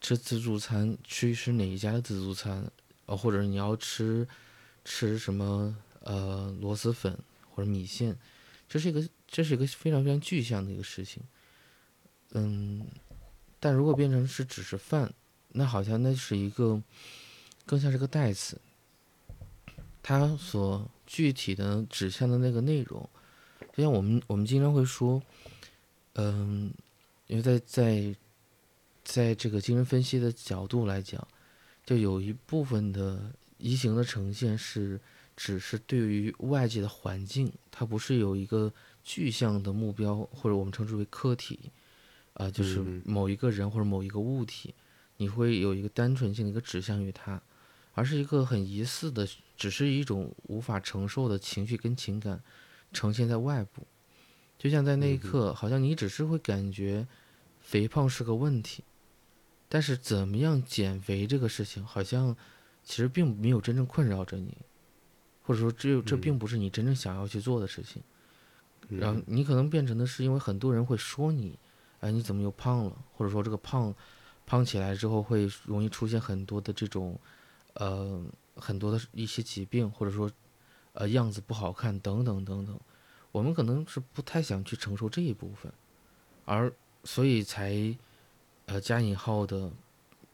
[0.00, 2.68] 吃自助餐，去吃哪一家的自助餐，
[3.06, 4.26] 呃，或者你要吃
[4.84, 7.16] 吃什么呃螺蛳粉
[7.54, 8.18] 或者米线，
[8.68, 11.22] 这是一个这是一个非常非常具象的一个事情，
[12.32, 12.84] 嗯，
[13.60, 15.14] 但如果变成是只是饭，
[15.50, 16.82] 那好像那是一个
[17.64, 18.60] 更像是个代词，
[20.02, 20.90] 它所。
[21.04, 23.06] 具体的指向的那个内容，
[23.72, 25.22] 就像我们我们经常会说，
[26.14, 26.72] 嗯，
[27.26, 28.14] 因为在在
[29.02, 31.26] 在这个精神分析的角度来讲，
[31.84, 35.00] 就有一部分的移形的呈现是
[35.36, 41.70] 只是对于外界的环境，它不是有一个具象的目标，或者我们称之为客体，
[42.34, 44.74] 啊，就是某一个人或者某一个物体，
[45.16, 47.40] 你会有一个单纯性的一个指向于它。
[47.94, 52.42] 而是一个很疑似的，只是一种无法承受的情绪跟情感，
[52.92, 53.86] 呈现在外部，
[54.58, 57.06] 就像在那一刻，好像你只是会感觉
[57.60, 58.84] 肥胖是个问题，
[59.68, 62.36] 但是怎么样减肥这个事情，好像
[62.84, 64.56] 其实并没有真正困扰着你，
[65.42, 68.02] 或者说只有这并不是你真正想要去做的事情，
[68.88, 71.58] 然后你可能变成的是因为很多人会说你，
[72.00, 72.96] 哎，你怎么又胖了？
[73.14, 73.94] 或者说这个胖，
[74.46, 77.18] 胖起来之后会容易出现很多的这种。
[77.74, 78.22] 呃，
[78.56, 80.30] 很多的一些疾病，或者说，
[80.92, 82.78] 呃，样子不好看等等等等，
[83.30, 85.72] 我们可能是不太想去承受这一部分，
[86.44, 86.72] 而
[87.04, 87.96] 所以才，
[88.66, 89.70] 呃，加引号的，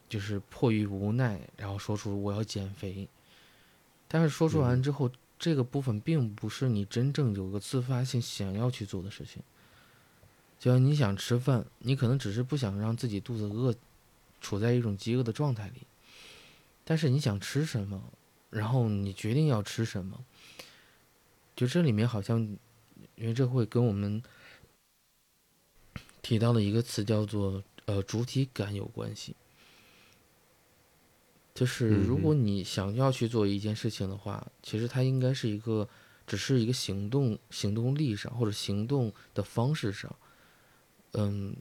[0.08, 3.08] 就是迫于无奈，然后说出我要减肥，
[4.08, 9.42] 但是说出完之后，这个部分并不是你真正有个自发性想要去做的事情，
[10.58, 13.72] 就像你想吃饭，你可能只是不想让自己肚子饿，
[14.40, 15.86] 处在一种饥饿的状态里。
[16.84, 18.02] 但是你想吃什么，
[18.50, 20.24] 然后你决定要吃什么，
[21.58, 22.40] 就这里面好像，
[23.16, 24.22] 因为这会跟我们
[26.22, 29.34] 提到的一个词叫做呃主体感有关系。
[31.56, 35.88] 就是如果你想要去做一件事情的话，其实它应该是一个，
[36.28, 40.14] 只是一个行动行动力上或者行动的方式上，
[41.14, 41.56] 嗯，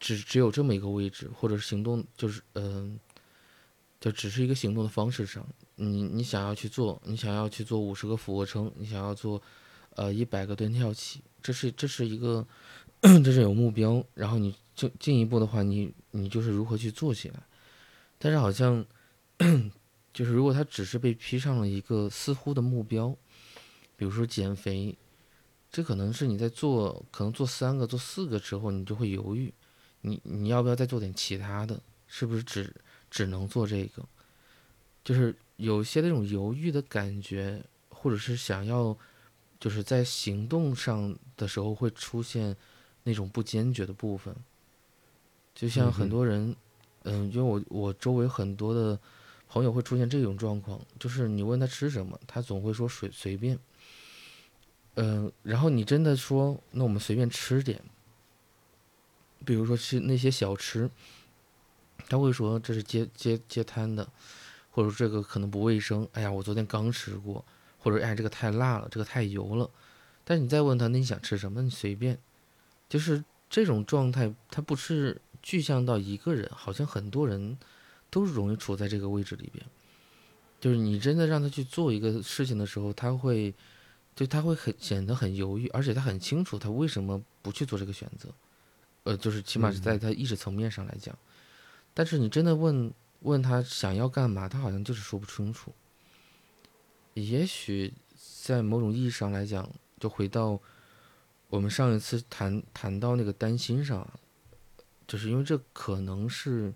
[0.00, 2.98] 只只有这么一个位置，或者行动就是嗯。
[4.00, 9.42] 就只是一个行动的方式上，你你想要去做，你想要去做五十个俯卧撑，你想要做，
[9.96, 12.46] 呃一百个蹲跳起，这是这是一个
[13.02, 17.42] 这是有目标，然后你就进一步的话，你你就是如何去做起来。
[18.18, 18.84] 但是好像
[20.12, 23.16] 就是如果他只是被披上了一个似乎的目标，
[23.96, 24.96] 比如说减肥，
[25.70, 29.52] 这可能是你在做，可能做三个、做四个之后，你就会犹豫，
[30.02, 31.80] 你你要不要再做点其他的？
[32.06, 32.74] 是不是只
[33.10, 34.04] 只能做这个？
[35.04, 38.94] 就是有些那种犹豫的感觉，或者是想要，
[39.58, 42.54] 就是在行动上的时候会出现
[43.04, 44.34] 那种不坚决的部分。
[45.54, 46.54] 就像很多人，
[47.04, 48.98] 嗯，因为我我周围很多的
[49.48, 53.58] 朋友会出现这种状况，就是你问他吃什么，他总会说随随便。
[54.96, 57.80] 嗯，然后你真的说，那我们随便吃点，
[59.44, 60.90] 比如说吃那些小吃。
[62.08, 64.08] 他会说这是街街街摊的，
[64.70, 66.08] 或者说这个可能不卫生。
[66.12, 67.44] 哎呀，我昨天刚吃过，
[67.78, 69.70] 或者哎这个太辣了，这个太油了。
[70.24, 71.62] 但是你再问他，那你想吃什么？
[71.62, 72.18] 你随便。
[72.88, 77.58] 就是这种状态，他不是具象到一个人，好像很多人
[78.08, 79.64] 都是容易处在这个位置里边。
[80.60, 83.54] 就是你真的让他去做一个事情的时候，他会，
[84.16, 88.28] 就他会很显得很犹豫，而且他很清楚他为什么不去做这个选择。
[89.04, 91.16] 呃，就是起码是在他意识层面上来讲。
[91.98, 95.74] 但是你真的问问他想要干嘛，他好像就是说不清楚。
[97.14, 97.92] 也许
[98.44, 100.60] 在某种意义上来讲，就回到
[101.48, 104.08] 我们上一次谈谈到那个担心上，
[105.08, 106.72] 就是因为这可能是，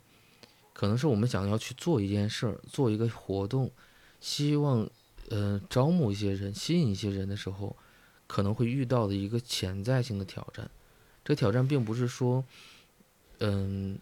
[0.73, 3.71] 可能是我们想要去做一件事儿，做一个活动，
[4.19, 4.91] 希望
[5.31, 7.77] 呃招募一些人，吸引一些人的时候，
[8.27, 10.69] 可能会遇到的一个潜在性的挑战。
[11.25, 12.45] 这挑战并不是说，
[13.39, 13.97] 嗯。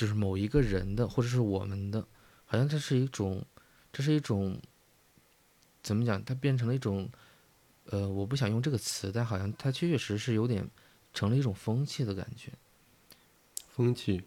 [0.00, 2.02] 就是某一个人的，或者是我们的，
[2.46, 3.44] 好像这是一种，
[3.92, 4.58] 这是一种，
[5.82, 6.24] 怎么讲？
[6.24, 7.06] 它变成了一种，
[7.84, 10.66] 呃，我不想用这个词，但好像它确确实实有点
[11.12, 12.50] 成了一种风气的感觉。
[13.68, 14.22] 风气，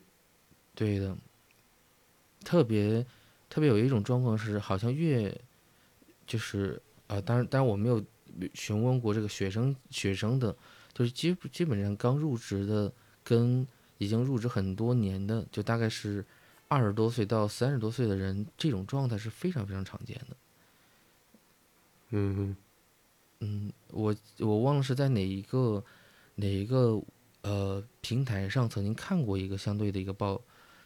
[0.76, 1.18] 对的。
[2.46, 3.04] 特别
[3.50, 5.36] 特别有一种状况是，好像越
[6.28, 8.06] 就是啊，当然，当然我没有
[8.54, 10.56] 询问过这个学生学生的，
[10.94, 13.68] 就是基基本上刚入职的跟。
[13.98, 16.26] 已经入职很多年的，就大概是
[16.68, 20.38] 二十多岁到三十多岁的人，这种状态是非常非常常见的。
[22.10, 22.56] 嗯
[23.40, 25.84] 嗯，我我忘了是在哪一个
[26.36, 27.02] 哪一个
[27.42, 30.42] 呃平台上曾经看过一个相对的一个报，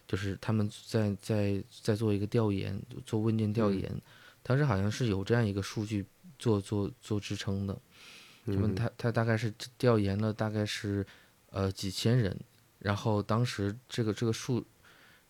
[0.07, 3.91] 就是他们在在在做一个调研，做问卷调研，
[4.43, 6.05] 当时好像是有这样一个数据
[6.39, 7.77] 做做做支撑的，
[8.45, 11.05] 他们他他大概是调研了大概是
[11.51, 12.37] 呃几千人。
[12.79, 14.63] 然后当时这个这个数，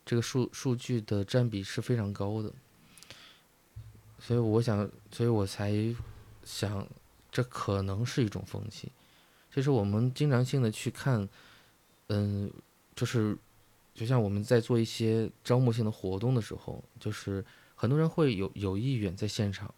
[0.06, 2.52] 这个数数据的占比是非常高的，
[4.20, 5.74] 所以我想，所以我才
[6.44, 6.86] 想，
[7.32, 8.92] 这可能是一种风气。
[9.50, 11.28] 就是我们经常性的去看，
[12.10, 12.52] 嗯，
[12.94, 13.36] 就是
[13.96, 17.44] 就像我们在做一些招募性的活动的时候，就是
[17.76, 19.74] 很多人会有有意愿在现场，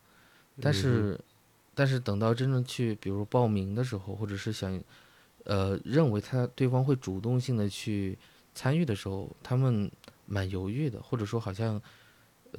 [0.60, 1.20] 但是
[1.76, 4.84] 但是等到真正去，比如报名的时候，或者是想。
[5.50, 8.16] 呃，认为他对方会主动性的去
[8.54, 9.90] 参与的时候，他们
[10.28, 11.82] 蛮犹豫的，或者说好像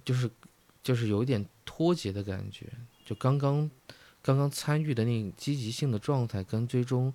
[0.04, 0.28] 就是
[0.82, 2.66] 就是有一点脱节的感觉。
[3.06, 3.70] 就刚刚
[4.20, 7.14] 刚刚参与的那积极性的状态，跟最终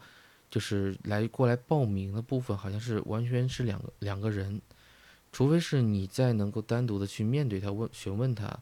[0.50, 4.62] 就是来过来报名的部分，好像是完全是两个两个人。
[5.34, 8.58] 除非是你在能够单独的去面对他问询问他，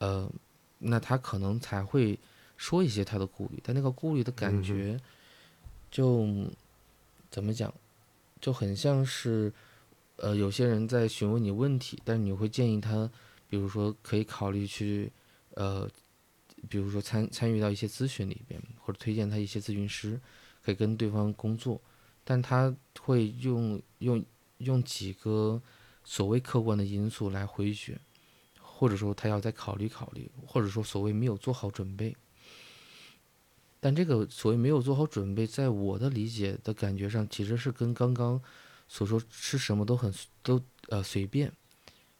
[0.00, 0.30] 呃，
[0.80, 2.18] 那他可能才会
[2.58, 5.00] 说一些他的顾虑，但那个顾虑的感觉。
[5.92, 6.26] 就
[7.30, 7.72] 怎么讲，
[8.40, 9.52] 就很像是，
[10.16, 13.08] 呃，有些人在询问你问题，但是你会建议他，
[13.48, 15.12] 比如说可以考虑去，
[15.50, 15.86] 呃，
[16.70, 20.18] 比如说参参与到一些咨询里边，或者推荐他一些咨询师，
[20.62, 21.78] 可以跟对方工作，
[22.24, 24.24] 但他会用用
[24.58, 25.60] 用几个
[26.04, 28.00] 所谓客观的因素来回绝，
[28.58, 32.16] 或者说他要再考虑考虑，或者说所谓没有做好准备。
[33.84, 38.40] 但这个所谓没有做好准备，在我的理解的感觉上，其实是跟刚刚
[38.86, 41.52] 所说吃什么都很都呃随便，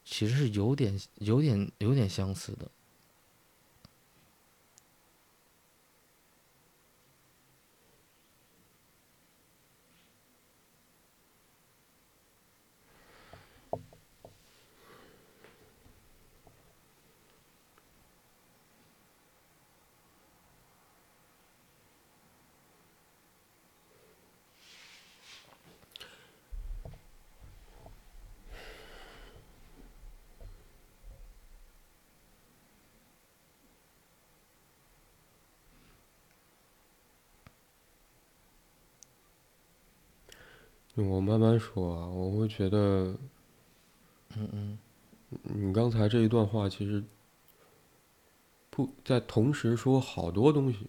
[0.03, 2.69] 其实是有点有点有点相似的。
[41.53, 43.15] 我慢慢说啊，我会觉得，
[44.35, 44.77] 嗯嗯，
[45.43, 47.03] 你刚才这一段话其实
[48.69, 50.87] 不在同时说好多东西，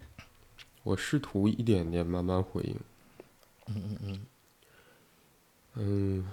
[0.83, 2.75] 我试图一点点慢慢回应。
[3.67, 4.25] 嗯嗯嗯，
[5.75, 6.31] 嗯，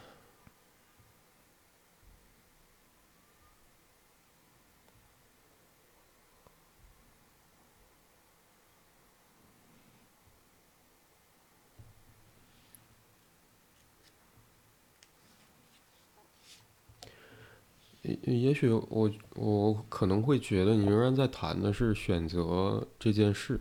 [18.02, 23.60] 也也许我我可能会觉得你仍然在谈的是选择这件事。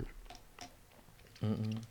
[1.41, 1.81] 嗯嗯。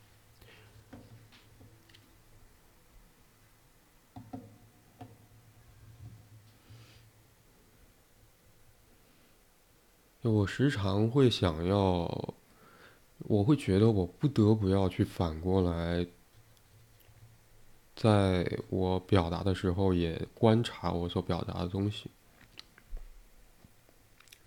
[10.22, 12.34] 我时常会想要，
[13.20, 16.06] 我会觉得我不得不要去反过来，
[17.96, 22.09] 在我表达的时候也观察我所表达的东西。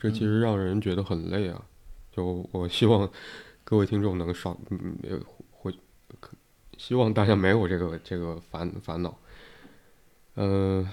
[0.04, 1.64] 这其实让人觉得很累啊！
[2.12, 3.10] 就我希望
[3.64, 4.98] 各位听众能少，嗯，
[5.50, 5.74] 会，
[6.78, 9.18] 希望大家没有这个这个烦烦恼，
[10.36, 10.86] 嗯。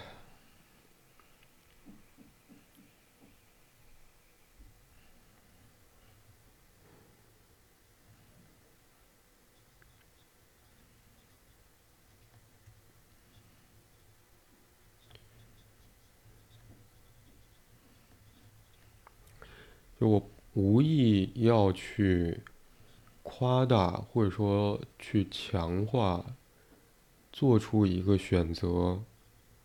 [20.00, 22.40] 就我无意要去
[23.22, 26.24] 夸大，或者说去强化，
[27.30, 29.02] 做出一个选择，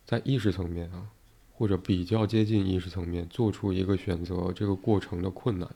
[0.04, 1.08] 在意识层面啊，
[1.54, 5.74] 或者比较接近意识层面做出一个选择这个过程的困难。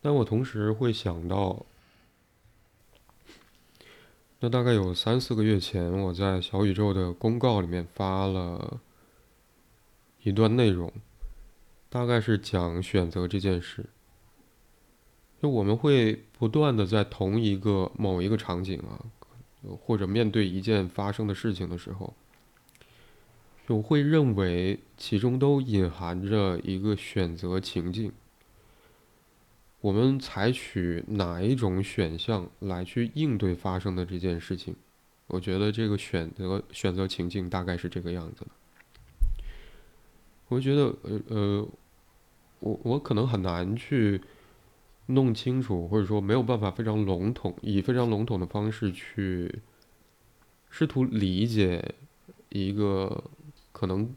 [0.00, 1.64] 但我同时会想到，
[4.40, 8.80] 那大概有三四个月前，我在小宇宙的公告里面发了
[10.24, 10.92] 一段内容。
[11.92, 13.84] 大概是讲选择这件事，
[15.42, 19.04] 就我们会不断的在同一个某一个场景啊，
[19.78, 22.14] 或者面对一件发生的事情的时候，
[23.66, 28.10] 我会认为其中都隐含着一个选择情境。
[29.82, 34.74] 我们采取哪一种选项来去应对发生的这件事情？
[35.26, 38.50] 我觉得这个选择选择情境大概是这个样子的。
[40.48, 41.68] 我觉得，呃呃。
[42.62, 44.20] 我我可能很难去
[45.06, 49.60] 弄清楚，或者说没有办法非常笼统，以非常笼统的方式去
[50.70, 51.96] 试图理解
[52.50, 53.24] 一个
[53.72, 54.14] 可能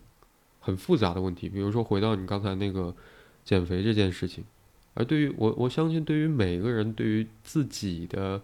[0.60, 1.50] 很复杂的问题。
[1.50, 2.96] 比如说，回到你刚才那个
[3.44, 4.46] 减肥这件事情，
[4.94, 8.42] 而对于我，我相信对于每个人对于自己的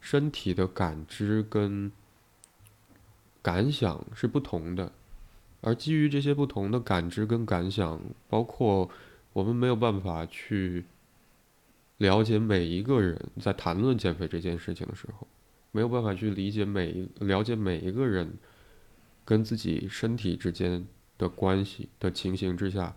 [0.00, 1.90] 身体的感知跟
[3.42, 4.92] 感想是不同的，
[5.60, 8.88] 而基于这些不同的感知跟感想，包括。
[9.32, 10.84] 我们没有办法去
[11.98, 15.26] 了解每一个人在谈论减肥这件事情的时候，
[15.70, 18.32] 没有办法去理解每一了解每一个人
[19.24, 20.84] 跟自己身体之间
[21.16, 22.96] 的关系的情形之下，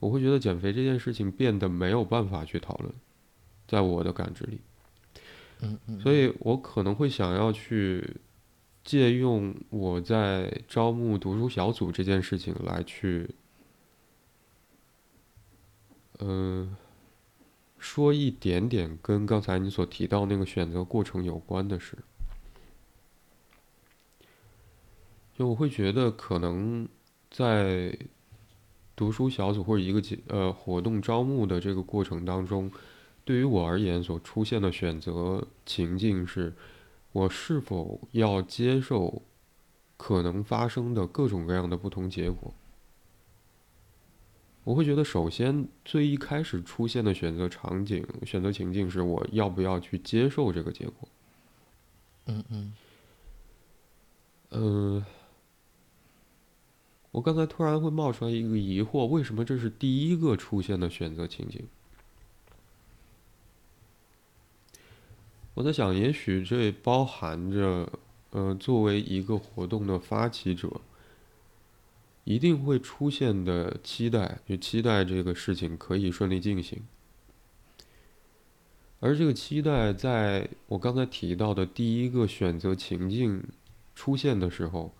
[0.00, 2.92] 我会觉得减肥这件事情变得没有办法去讨论，
[3.68, 4.60] 在我的感知里，
[5.60, 8.16] 嗯嗯，所以我可能会想要去
[8.82, 13.30] 借用我在招募读书小组这件事情来去。
[16.20, 16.76] 嗯，
[17.78, 21.96] 说一点点跟刚才你所提到那个选择过程有关的事，
[25.36, 26.88] 就我会觉得可能
[27.30, 27.96] 在
[28.96, 32.68] 读书小组或者一个节呃活动招募的这个过程当中，
[33.24, 36.52] 对于我而言所出现的选择情境是，
[37.12, 39.22] 我是否要接受
[39.96, 42.52] 可能发生的各种各样的不同结果。
[44.68, 51.08] 我会觉得，首先最一开始出现的选择场景、选择情境是，我要不要去接受这个结果？
[52.26, 52.74] 嗯嗯。
[54.50, 55.04] 嗯，
[57.10, 61.66] 我刚才突然会冒出来一个疑惑：为什么这是第一个出现的选择情景？
[65.54, 67.90] 我在想，也许这包含着，
[68.32, 70.68] 呃，作为一个活动的发起者。
[72.28, 76.86] 一定会出现的期待，就期待这个事情可以顺利进行。
[79.00, 83.42] 而这个期待，在我刚才提到的第一个选择情境
[83.94, 84.92] 出现的时候，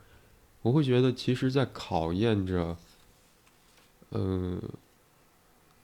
[0.63, 2.79] 我会觉得，其实在考验着，
[4.13, 4.63] 嗯，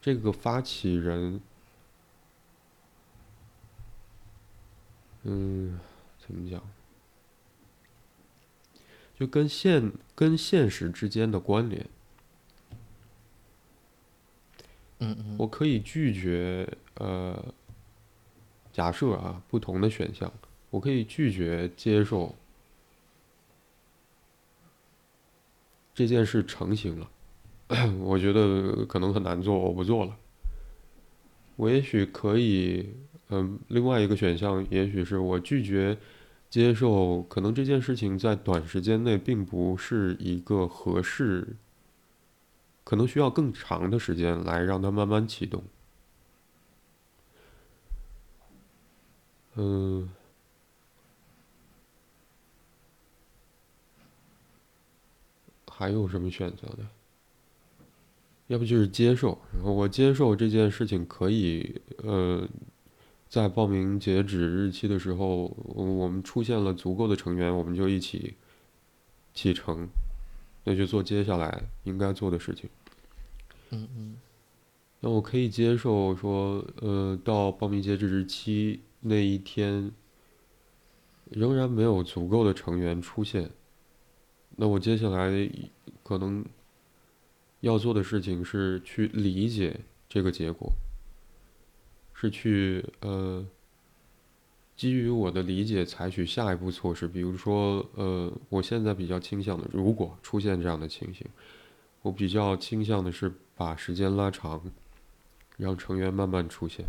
[0.01, 1.43] 这个发起人，
[5.25, 5.79] 嗯，
[6.19, 6.63] 怎么讲？
[9.19, 11.87] 就跟现跟现实之间的关联。
[15.01, 17.45] 嗯嗯我可以拒绝呃，
[18.73, 20.33] 假设啊，不同的选项，
[20.71, 22.35] 我可以拒绝接受
[25.95, 27.11] 这件事成型了。
[28.01, 30.17] 我觉得可能很难做，我不做了。
[31.57, 32.95] 我也许可以，
[33.29, 35.97] 嗯、另外一个选项，也许是我拒绝
[36.55, 41.57] 接受，可能这件事情在短时间内并不是一个合适，
[42.85, 45.65] 可能需要更长的时间来让它慢慢启动。
[49.57, 50.09] 嗯，
[55.69, 56.89] 还有什么选择呢？
[58.47, 62.49] 要不就是接受，然后我接受这件事情可以，呃，
[63.35, 68.35] 在报名截止日期的时候，我们出现了足够的成员，我们就一起
[69.33, 69.89] 启程，
[70.63, 72.71] 那就做接下来应该做的事情。
[73.71, 74.17] 嗯嗯
[75.01, 79.91] 那我可以接受说，呃，到报名截止日期那一天，
[81.29, 83.51] 仍然没有足够的成员出现。
[84.55, 85.51] 那我接下来
[86.05, 86.45] 可能
[87.63, 90.73] 要做的事情是去理解这个结果，
[92.25, 93.47] 是去呃，
[94.77, 97.07] 基于我的理解采取下一步措施。
[97.07, 101.27] 比如说，呃，我现在比较倾向的，如果出现这样的情形，
[102.03, 104.61] 我比较倾向的是把时间拉长。
[105.57, 106.85] 让成员慢慢出现。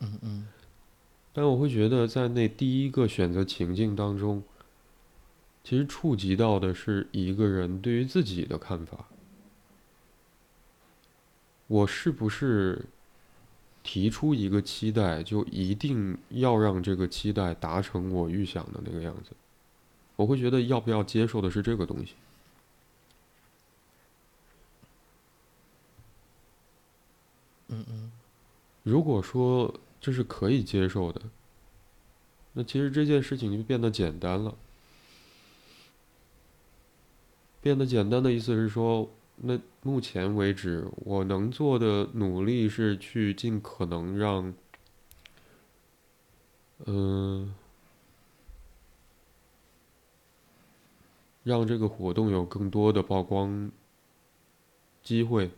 [0.00, 0.48] 嗯嗯
[1.32, 4.42] 但我会觉得，在那第一个选择情境当中，
[5.62, 9.06] 其实触及到的是一个人对于自己的看法。
[11.68, 12.86] 我是不是
[13.86, 19.30] 提出一个期待，就一定要让这个期待达成我预想的那个样子？
[20.16, 22.14] 我会觉得，要不要接受的是这个东西。
[27.68, 28.10] 嗯嗯
[28.82, 31.22] 如果说这是可以接受的，
[32.54, 34.52] 那其实这件事情就变得简单了。
[37.62, 44.54] 变得简单的意思是说，那目前为止我能做的努力是去尽可能让，
[46.86, 47.54] 嗯、
[51.42, 53.70] 让这个活动有更多的曝光
[55.02, 55.50] 机会。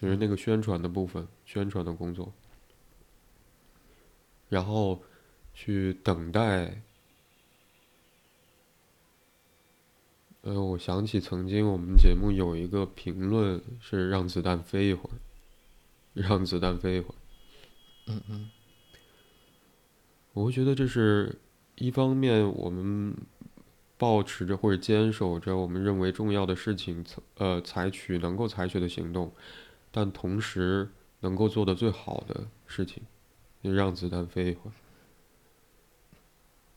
[0.00, 2.32] 就是那个宣传的部分，宣传的工作，
[4.48, 5.02] 然后
[5.52, 6.82] 去等待。
[10.48, 15.12] 呃，我想起曾经我们节目有一个评论是“让子弹飞一会儿”，
[16.14, 17.14] 让子弹飞一会儿。
[18.06, 18.50] 嗯嗯
[20.32, 21.38] 我会觉得这是
[21.74, 23.14] 一方面，我们
[23.98, 27.04] 保持着或者坚守着我们认为重要的事情，
[27.36, 29.30] 呃，采取能够采取的行动，
[29.90, 30.88] 但同时
[31.20, 33.02] 能够做的最好的事情，
[33.62, 34.72] 就让子弹飞一会儿。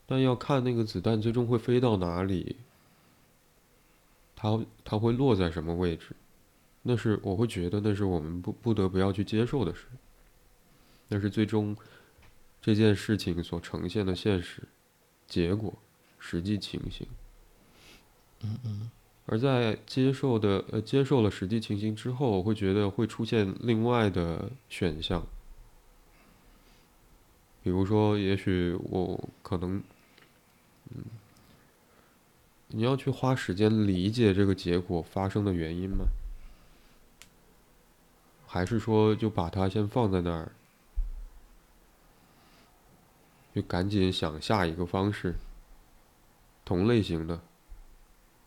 [0.04, 2.56] 但要看那个子弹最终会飞到哪里，
[4.42, 6.16] 它它会落在什么位置，
[6.82, 9.86] 那是我会觉得那是我们不不得不要去接受的事，
[11.06, 11.76] 那是最终
[12.60, 14.64] 这件事情所呈现的现实
[15.28, 15.72] 结果、
[16.18, 17.06] 实际情形。
[18.42, 18.90] 嗯嗯
[19.26, 25.24] 而在接受的呃接受了实际情形之后，我会觉得会出现另外的选项，
[27.62, 29.80] 比如说，也许我可能，
[30.90, 31.04] 嗯，
[32.74, 36.06] 你要去花时间理解这个结果发生的原因吗？
[38.46, 40.52] 还是说就把它先放在那儿，
[43.54, 45.34] 就赶紧想下一个方式，
[46.64, 47.40] 同类型的，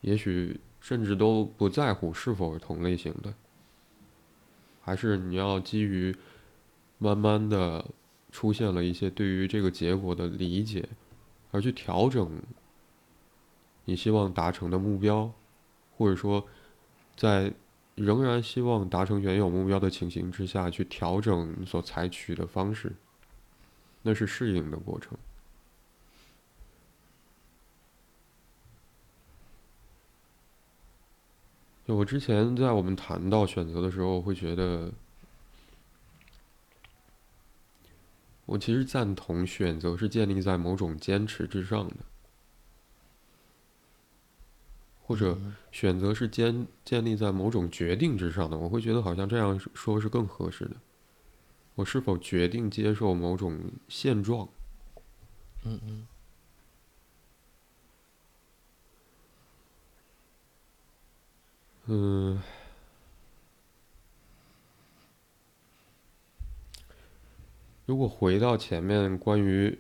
[0.01, 3.34] 也许甚至都不在乎是否是同类型的，
[4.82, 6.15] 还是你要基于
[6.99, 7.86] 慢慢的
[8.32, 10.88] 出现了一些对于这个结果的理解，
[11.51, 12.41] 而去调整
[13.86, 15.32] 你希望达成的目标，
[15.98, 16.46] 或者说
[17.16, 17.54] 在
[17.96, 22.94] 仍然希望达成原有目标的情形之下去调整所采取的方式，
[24.02, 25.18] 那是适应的过程。
[31.88, 34.92] 就我之前在我们谈到选择的时候，会觉得，
[38.48, 41.98] 我其实赞同选择是建立在某种坚持之上的，
[45.06, 45.38] 或者
[45.72, 50.76] 选择是建建立在某种决定之上的我会觉得好像这样说是更合适的。
[51.76, 54.47] 我是否决定接受某种现状
[55.64, 56.08] 嗯嗯。
[61.88, 62.41] 嗯
[67.86, 69.78] 如果回到前面关于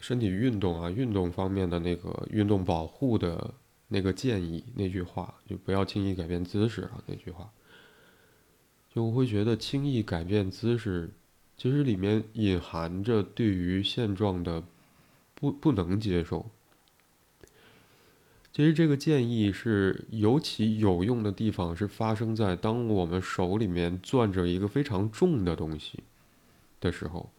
[0.00, 3.54] 身体运动啊运动方面的那个运动保护的
[3.88, 7.50] 那个建议那句话，就不要轻易改变姿势啊那句话，
[8.94, 11.10] 就我会觉得轻易改变姿势，
[11.56, 14.62] 其实里面隐含着对于现状的
[15.34, 16.50] 不不能接受。
[18.52, 26.02] 其实这个建议是尤其有用的地方是发生在当我们手里面攥着一个非常重的东西
[26.80, 27.30] 的时候，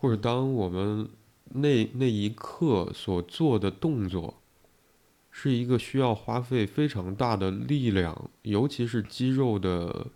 [0.00, 1.08] 或者当我们
[1.44, 4.39] 那那一刻所做的动作
[5.30, 10.08] 是一个需要花费非常大的力量，尤其是肌肉的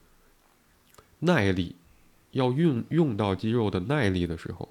[1.20, 1.76] 耐力，
[2.32, 4.68] 要运用到肌肉的耐力的时候，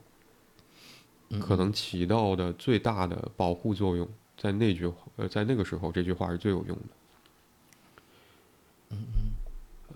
[1.39, 4.07] 可能起到的最大的保护作用。
[4.35, 6.83] 在那句话，呃，在那个时候，这句话是最有用的。
[8.89, 9.05] 嗯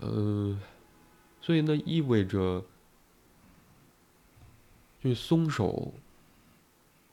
[0.00, 0.60] 呃，
[1.42, 2.64] 所以呢，意味着，
[5.02, 5.92] 就松手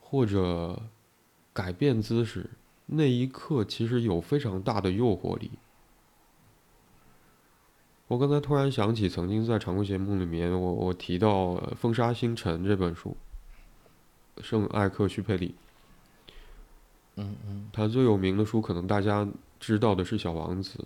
[0.00, 0.80] 或者
[1.52, 2.48] 改变姿势
[2.86, 5.50] 那一刻，其实有非常大的诱惑力。
[8.08, 13.16] 我刚才突然想起，曾经在常规节目里面，我我提到《风沙星辰》这本书，
[14.40, 15.56] 圣艾克·许佩里。
[17.16, 19.26] 嗯嗯，他最有名的书，可能大家
[19.58, 20.78] 知道的是《小王子》，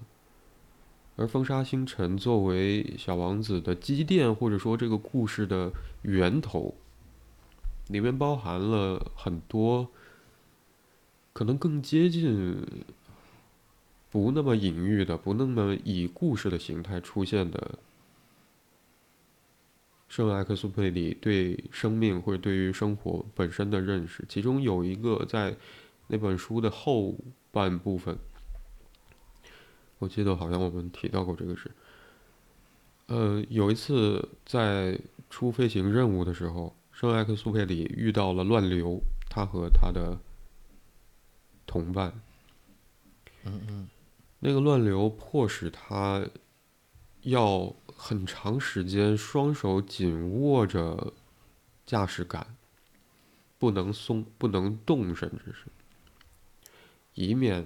[1.16, 5.70] 而《风沙星辰》作为《小王子》的积淀，或者说这个故事的
[6.02, 6.74] 源头，
[7.88, 9.90] 里面包含了很多
[11.40, 12.62] 可能更接近
[14.10, 17.78] 不那么隐喻的、不那么以故事的形态出现的
[20.06, 25.56] 圣埃克苏佩里对生命或者对于生活本身的认识，其中有一个在。
[26.08, 27.14] 那本书的后
[27.52, 28.18] 半部分，
[30.00, 31.70] 我记得好像我们提到过这个事。
[33.06, 34.98] 呃，有一次在
[35.30, 40.18] 出飞行任务的时候，圣埃克苏佩里遇到了乱流，他和他的
[41.70, 42.12] 同伴，
[43.44, 43.88] 嗯嗯，
[44.40, 46.26] 那个乱流迫使他
[47.22, 51.12] 要很长时间双手紧握着
[51.86, 52.44] 驾驶杆，
[53.56, 55.66] 不能松，不能动，甚至是。
[57.14, 57.64] 以免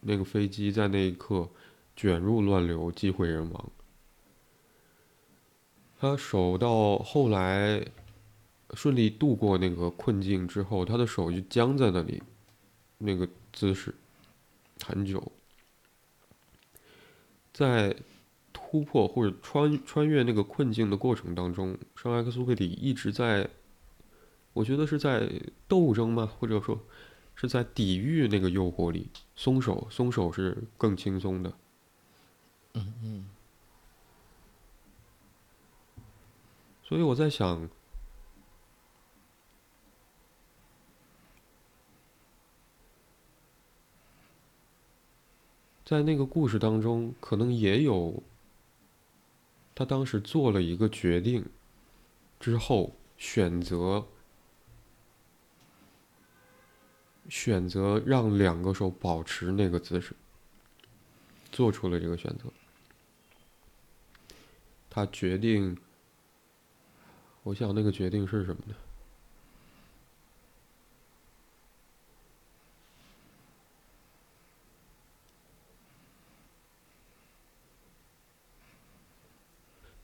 [0.00, 1.48] 那个飞机在那一刻
[1.96, 3.72] 卷入乱流，机毁人亡。
[5.98, 7.82] 他手到后来
[8.74, 12.22] 顺利度过那个困境之后，他的手就僵在那里，
[13.02, 13.94] 那个姿势
[14.84, 15.32] 很久。
[17.52, 17.94] 在
[18.52, 23.48] 突破或者穿穿越那个困境的过程当中，圣埃克苏佩里一直在，
[24.52, 25.30] 我觉得是在
[25.68, 26.80] 斗争嘛，或者说。
[27.34, 31.50] 是在抵御那个诱惑力，松手，松手是更轻松的。
[32.74, 33.26] 嗯嗯。
[36.84, 37.70] 所以我在想，
[45.92, 48.22] 在那个故事当中，可能也有
[49.74, 51.44] 他当时做了一个决定
[52.40, 54.02] 之后选择。
[57.28, 60.16] 选择让两个手保持那个姿势，
[61.50, 62.50] 做出了这个选择。
[64.88, 65.76] 他决定，
[67.42, 68.74] 我想那个决定是什么呢？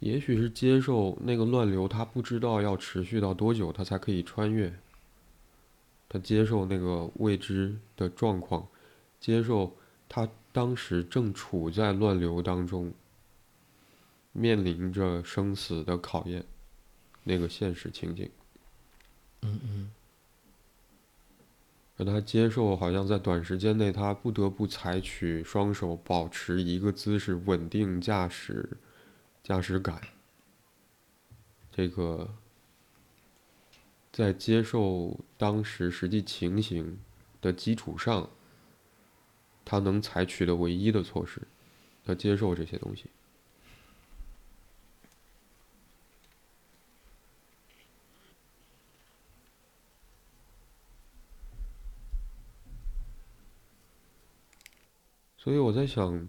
[0.09, 4.73] 也许是接受那个乱流，他不知道要持续到多久，他才可以穿越。
[6.09, 8.67] 他接受那个未知的状况，
[9.21, 9.77] 接受
[10.09, 12.91] 他当时正处在乱流当中，
[14.33, 16.43] 面临着生死的考验，
[17.25, 18.31] 那个现实情景。
[19.43, 19.91] 嗯嗯。
[21.99, 28.71] 让他接受，好像在短时间内，他不得不采取双手保持一个姿势，稳定驾驶
[29.43, 30.01] 驾驶感。
[31.71, 32.35] 这个。
[34.11, 36.99] 在接受当时实际情形
[37.41, 38.29] 的基础上，
[39.65, 41.41] 他能采取的唯一的措施，
[42.07, 43.05] 要接受这些东西。
[55.37, 56.29] 所以我在想。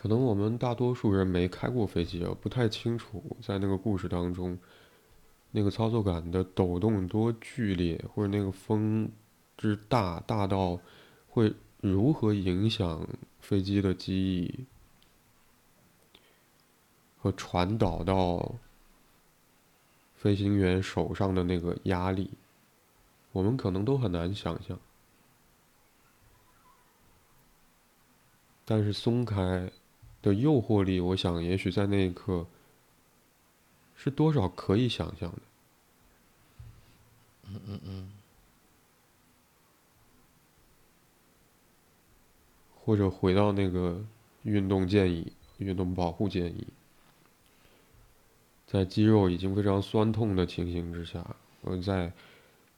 [0.00, 4.58] 可能我们大多数人没开过飞机啊，不太清楚在那个故事当中，
[5.50, 9.10] 那个操作杆的抖动多剧烈，或者那个风
[9.58, 10.80] 之大大到
[11.28, 13.06] 会如何影响
[13.40, 14.64] 飞机的机翼
[17.18, 18.54] 和传导到
[20.14, 22.30] 飞行员手上的那个压力，
[23.32, 24.78] 我们可能都很难想象。
[28.64, 29.70] 但是松开。
[30.22, 32.46] 的诱惑力，我想也许在那一刻
[33.94, 35.38] 是多少可以想象的。
[37.48, 38.12] 嗯嗯嗯。
[42.74, 44.04] 或者回到那个
[44.42, 46.66] 运动建议、运动保护建议，
[48.66, 51.24] 在肌肉已经非常酸痛的情形之下，
[51.60, 52.12] 我在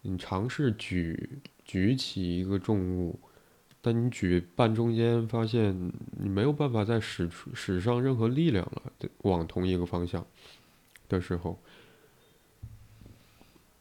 [0.02, 3.18] 你尝试举举起一个重物。
[3.84, 10.24] 但你举半中间，发现你没有办法再使出使上任何力量了，往同一个方向
[11.08, 11.58] 的时候，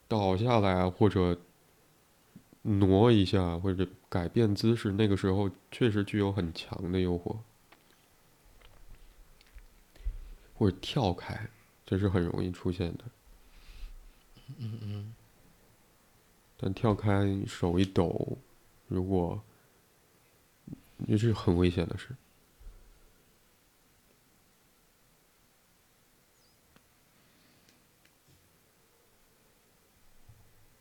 [0.07, 1.39] 倒下来或者
[2.63, 7.37] 挪一下或者改变姿势，那个时候确实具有很强的诱惑，
[10.55, 11.47] 或者跳开，
[11.85, 13.03] 这是很容易出现的。
[14.57, 15.13] 嗯嗯。
[16.57, 18.39] 但跳开手一抖，
[18.87, 19.39] 如果。
[21.07, 22.15] 这是很危险的事，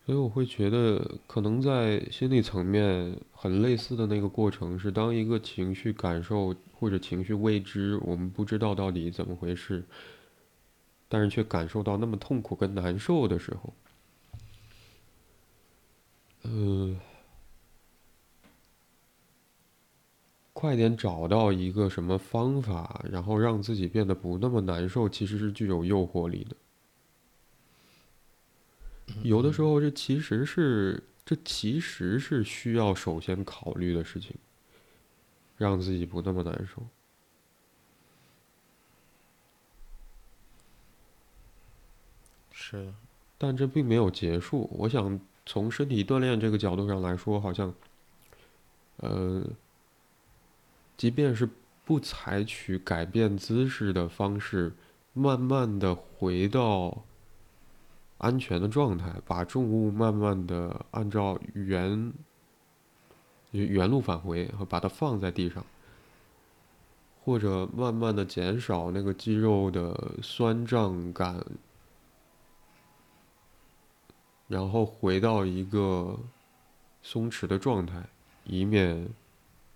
[0.04, 9.84] 所以我会觉得，可能在心理层面很类似的那个过程是：当一个情绪感受或者情绪未知，我们不知道到底怎么回事，
[11.08, 13.74] 但是却感受到那么痛苦跟难受的时候，
[16.42, 16.96] 呃。
[20.61, 26.56] 快点找到一个什么方法，然后让自己变得不那么难受，其实是具有诱惑力的。
[29.22, 34.36] 有的时候，这其实是这其实是需要首先考虑的事情，
[35.56, 36.82] 让自己不那么难受。
[42.52, 42.94] 是的，
[43.38, 44.68] 但这并没有结束。
[44.74, 47.74] 我想从身体锻炼这个角度上来说，好像，
[48.98, 49.42] 呃。
[51.01, 51.48] 即便是
[51.82, 54.74] 不采取改变姿势的方式，
[55.14, 57.05] 慢慢的回到
[58.18, 62.12] 安全的状态，把重物慢慢的按照原
[63.53, 65.64] 原路返回把它放在地上，
[67.24, 71.42] 或者慢慢的减少那个肌肉的酸胀感，
[74.48, 76.18] 然后回到一个
[77.03, 78.07] 松弛的状态，
[78.44, 79.09] 以免。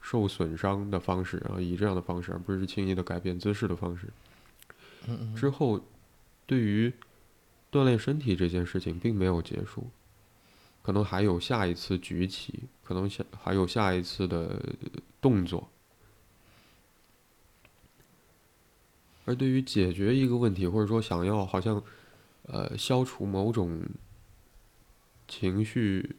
[0.05, 4.07] 受损伤的方式，然后以这样的方式，而不是轻易的改变姿势的方式。
[5.35, 5.83] 之后，
[6.47, 6.93] 对于
[7.73, 9.89] 锻炼身体这件事情并没有结束，
[10.83, 14.63] 可能还有下一次举起，可能下还有下一次的
[15.23, 15.71] 动作。
[19.25, 21.83] 而对于解决一个问题，或者说想要好像
[22.43, 23.83] 呃消除某种
[25.27, 26.17] 情绪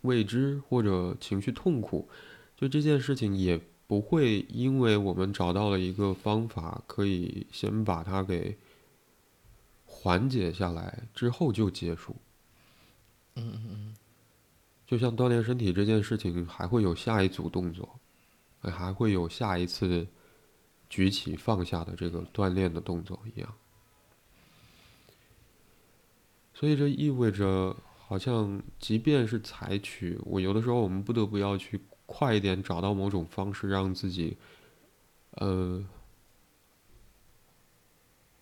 [0.00, 2.08] 未知或者情绪痛苦。
[2.62, 8.56] 就这件事情也不会，因为我们找到了一个方法，可以先把它给
[9.84, 12.14] 缓解下来之后就结束。
[13.34, 13.96] 嗯嗯嗯。
[14.86, 17.98] 就像锻炼身体这件事情，还会有下一组动作，
[18.60, 20.06] 还会有下一次
[20.88, 23.52] 举起放下的这个锻炼的动作一样。
[26.54, 31.80] 所以这意味着，好像即便是采取，我有的时候我们不得不要去。
[32.14, 34.36] 快一点找到某种方式，让自己，
[35.30, 35.82] 呃，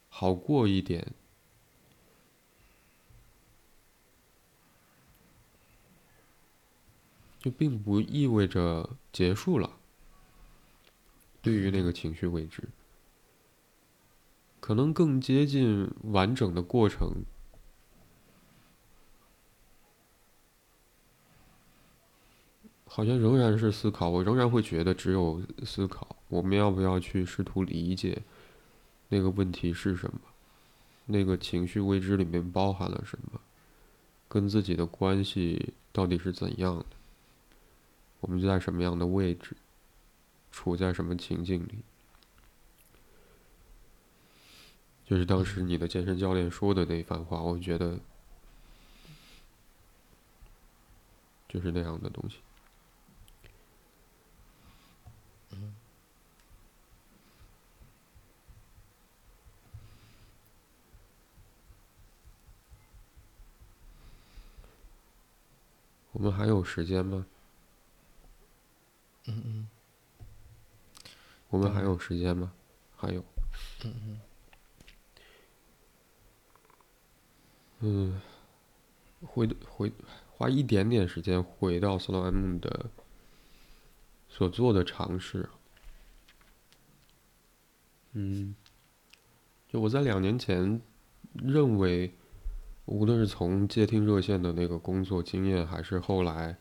[0.08, 1.14] 好过一点，
[7.38, 9.78] 就并不意味着结束了。
[11.40, 12.68] 对于那个情绪未知，
[14.58, 17.22] 可能更接近完整的过程。
[22.92, 26.16] 好像仍然是思考，我仍然会觉得只有思考。
[26.28, 28.20] 我们要不要去试图理解
[29.08, 30.20] 那个问题是什么？
[31.06, 33.40] 那个情绪未知里面包含了什么？
[34.28, 36.86] 跟自己的关系到底是怎样的？
[38.18, 39.56] 我们在什么样的位置？
[40.50, 41.78] 处在什么情境里？
[45.06, 48.00] 就是当时你的健身教练说的那番话，我觉得
[51.48, 52.38] 就是那样的东西。
[66.20, 67.26] 们还有时间吗？
[69.26, 69.68] 嗯嗯
[71.50, 72.50] 我们还有时间吗？
[72.96, 73.22] 还有。
[73.84, 74.20] 嗯嗯
[77.80, 78.20] 嗯，
[79.20, 79.92] 回回
[80.30, 82.86] 花一点点时间回到 Slow M 的
[84.30, 85.46] 所做的尝试。
[88.12, 88.54] 嗯，
[89.68, 90.80] 就我在两年前
[91.34, 92.14] 认为，
[92.90, 96.56] 无论是从接听热线的那个工作经验，还是后来，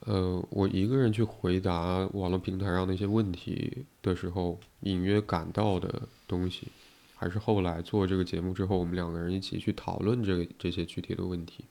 [0.00, 6.68] 呃，我一个人去回答网络平台上那些问题的时候，隐约感到的东西。
[7.14, 11.64] 还是后来做这个节目之后，我们两个人一起去讨论这个这些具体的问题。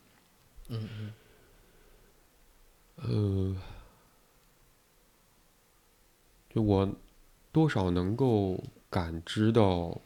[0.70, 1.14] 嗯嗯
[2.96, 3.56] 呃，
[6.50, 6.90] 就我
[7.52, 10.00] 多少能够感知到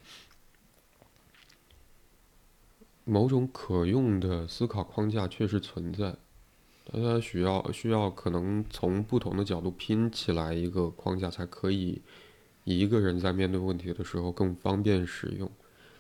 [3.06, 6.16] 某种可用的思考框架确实存在，
[6.92, 12.02] 但它需要需要可能从不同的角度拼起来一个框架才可以。
[12.66, 15.48] 一个人在面对问题的时候更方便使用，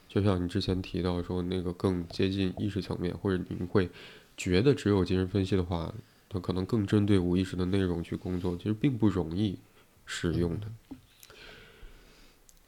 [0.07, 3.87] 就像你之前提到说那个更接近意识层面，或者你会
[4.35, 5.93] 觉得只有精神分析的话，
[6.27, 9.59] 它可能更针对无意识的内容去工作，其实并不容易
[10.07, 10.67] 使用的。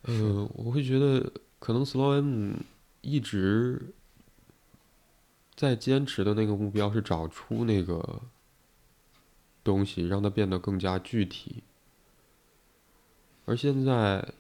[0.04, 2.54] 呃，我会觉得可能 Slow M
[3.02, 3.82] 一直
[5.58, 8.22] 在坚持的那个目标是找出那个
[9.64, 11.64] 东西，让它变得更加具体。
[13.46, 14.34] 而现在，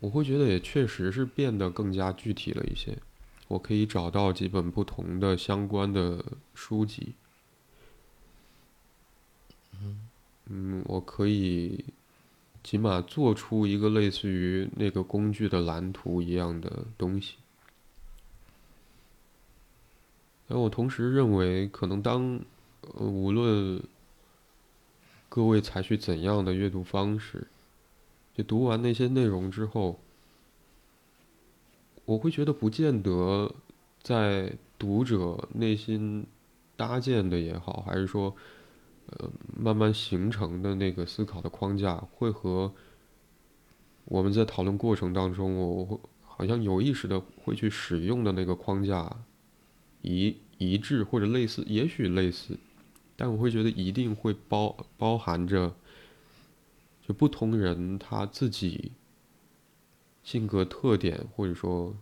[0.00, 2.98] 我会觉得也确实是变得更加具体了一些。
[3.46, 7.14] 我可以找到几本不同的相关的书籍。
[10.46, 11.84] 嗯，我可以
[12.64, 17.36] 起码做出一个类似于那个工具的蓝图一样的东西。
[20.48, 22.40] 但我同时认为，可能当
[22.94, 23.80] 呃无论。
[25.30, 27.48] 各位采取怎样的阅读方式？
[28.34, 30.00] 就读完那些内容之后，
[32.06, 33.54] 我会觉得不见得
[34.02, 36.26] 在读者内心
[36.76, 38.34] 搭建的也好，还是说，
[39.10, 42.72] 呃，慢慢形成的那个思考的框架，会和
[44.06, 49.14] 我们在讨论过程当中，我会好像有意识的会去使用的那个框架
[50.02, 52.58] 一一致或者类似，也许类似。
[53.16, 55.74] 但我会觉得一定会包包含着，
[57.06, 58.92] 就不同人他自己
[60.22, 61.96] 性格特点或者说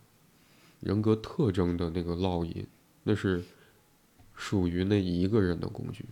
[0.81, 2.67] 人格特征的那个烙印，
[3.05, 3.43] 那是
[4.35, 6.05] 属于那一个人的工具，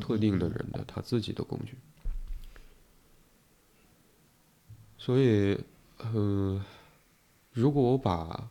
[0.00, 1.76] 特定的人的他自己的工具。
[4.96, 5.58] 所以，
[6.14, 6.64] 嗯，
[7.52, 8.48] 如果我把。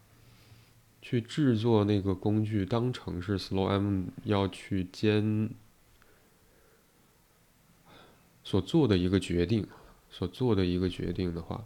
[1.02, 5.50] 去制作那个工具，当成是 Slow M 要去兼
[8.44, 9.68] 所做的一个决定，
[10.12, 11.66] 所做的一个决定的话，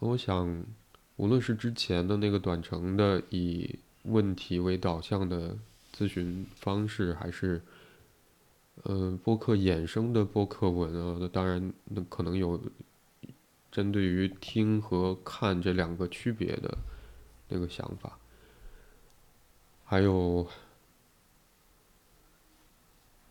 [0.00, 0.64] 我想，
[1.16, 5.56] 无论是之前的那个短程的以问题为导向的
[5.96, 7.62] 咨询方式，还是
[8.82, 12.60] 呃播客衍生的播客文啊，那当然，那可能有。
[13.70, 16.78] 针对于听和看这两个区别的
[17.48, 18.18] 那个想法，
[19.84, 20.46] 还有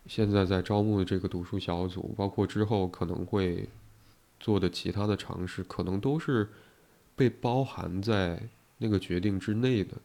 [0.06, 3.68] 现在在招募的这个读书小组，包括之后可能会
[4.40, 6.48] 做的其他的尝试，可能都是
[7.14, 9.96] 被包含在那个决定之内的，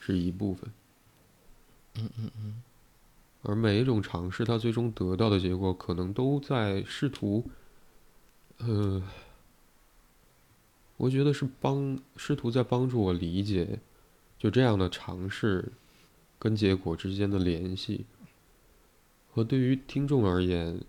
[0.00, 0.70] 是一部分。
[1.96, 2.62] 嗯嗯嗯。
[3.42, 7.46] 而每一种尝试，它最终得到的结果，可能都在试图。
[8.58, 9.02] 呃，
[10.96, 13.80] 我觉得是帮试图在帮助我理解，
[14.38, 15.72] 就这样的尝试
[16.38, 18.06] 跟结果之间的联系，
[19.32, 20.80] 和对于听众而言，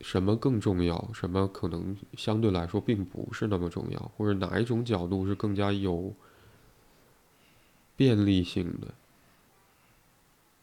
[0.00, 6.12] 什么更重要，什么可能相对来说并不是那么重要，或者哪一种角度是更加有
[7.96, 8.92] 便利性的，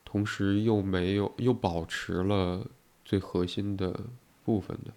[0.04, 2.68] 同时又没有又保持了
[3.06, 3.98] 最核心的
[4.44, 4.94] 部分的。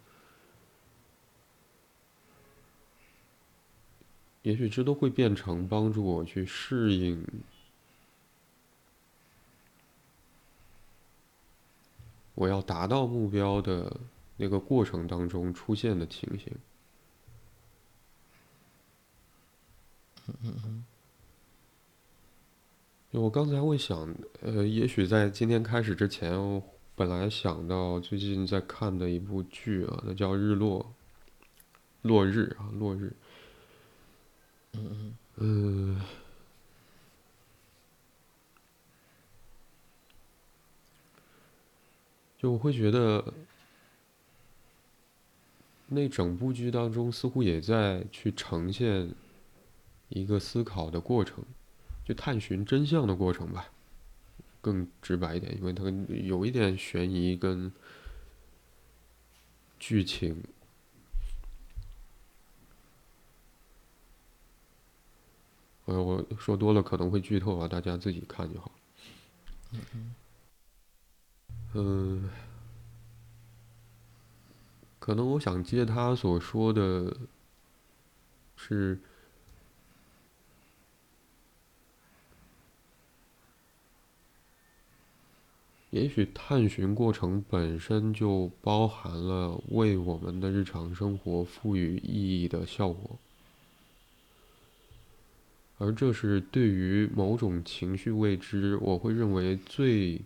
[4.42, 7.24] 也许这都会变成帮助我去适应
[12.34, 14.00] 我要达到目标的
[14.36, 16.52] 那个过程当中出现的情形。
[20.26, 20.84] 嗯嗯嗯
[23.12, 26.62] 我刚才会想，呃，也许在今天开始之前，我
[26.96, 30.80] 本来想到最近在看的一部剧啊，那叫《日落》，
[32.00, 33.12] 落日啊，落日。
[34.72, 36.00] 嗯嗯嗯
[42.38, 43.32] 就我会觉得
[45.86, 49.14] 那整部剧当中似乎也在去呈现
[50.08, 51.44] 一个思考的过程
[52.04, 53.70] 就探寻真相的过程吧
[54.60, 57.70] 更直白一点因为它有一点悬疑跟
[59.78, 60.42] 剧情
[65.92, 68.72] 呃，我说多了可能会剧透啊，大家自己看就好。
[71.74, 72.30] 嗯，
[74.98, 77.14] 可能我想借他所说的，
[78.56, 78.98] 是，
[85.90, 93.18] 也许探寻过程本身就包含了为我们的日常生活赋予意义的效果。
[95.82, 100.20] 而这是对于某种情绪未知，我会认为最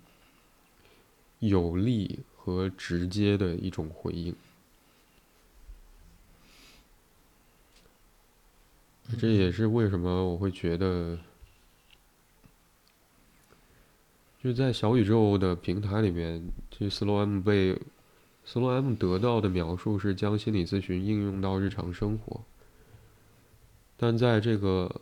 [1.38, 4.34] 有利和直接的一种回应。
[9.18, 11.18] 这也是为什么我会觉得，
[14.44, 17.80] 就在小宇宙的平台里面，这斯洛 M 被
[18.44, 22.42] 斯洛 M 得到的描述是将心理咨询应用到日常生活，
[23.96, 25.00] 但在这个。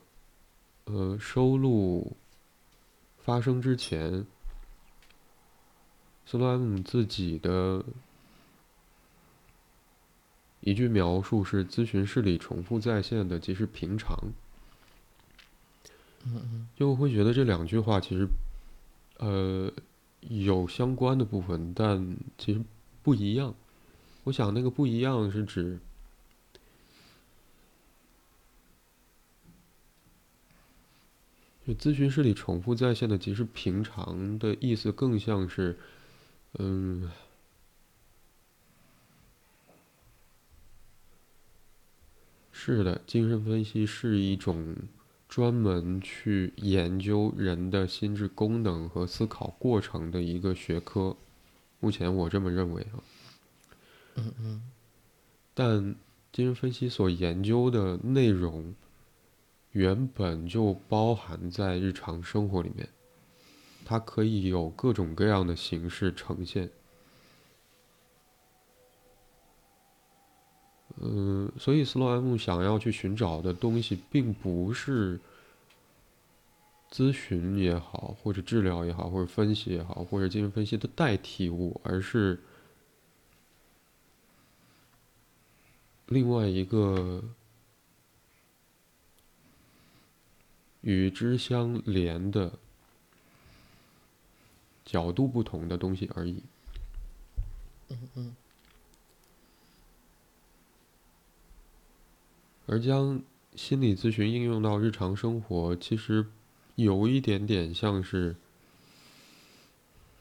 [0.85, 2.15] 呃，收录
[3.19, 4.27] 发生之前，
[6.27, 7.83] 斯洛 M 自己的
[10.61, 14.15] 一句描述是：咨询室里重复在线的即是平常。
[16.77, 18.29] 就会觉得这两句话其实，
[19.19, 19.73] 呃，
[20.21, 22.63] 有相关的部分，但其实
[23.03, 23.55] 不一样。
[24.25, 25.79] 我想那个不一样是指。
[31.67, 35.79] 就咨询室里重复在线的其实平常的意思，更像是，
[36.59, 37.11] 嗯，
[42.53, 44.77] 是的，精神分析是一种
[45.27, 51.17] 专门去研究人的心智功能和思考过程的一个学科。
[51.81, 53.01] 目前我这么认为啊。
[54.17, 54.63] 嗯嗯。
[55.55, 55.95] 但
[56.31, 58.75] 精神分析所研究的内容。
[59.75, 62.89] 原本就包含在日常生活里面，
[63.85, 66.71] 它可以有各种各样的形式呈现。
[71.01, 75.19] 嗯，所以斯洛 M 想要去寻找的东西，并不是
[76.93, 82.39] 咨询也好，或者治疗也好，或者分析也好，或者精神分析的代替物，而是
[86.07, 87.25] 另外一个。
[90.85, 92.59] 与之相连的
[94.85, 96.43] 角度不同的东西而已。
[97.89, 98.37] 嗯嗯。
[102.67, 103.23] 而将
[103.57, 106.27] 心理咨询应用到日常生活，其实
[106.75, 108.37] 有一点点像是，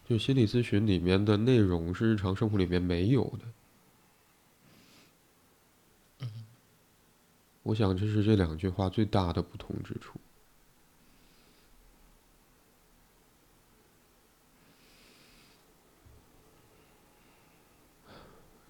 [0.08, 3.46] 就心理咨询里面的内容是日常生活里面没有的。
[7.64, 10.20] 我想这是这两句话最大的不同之处。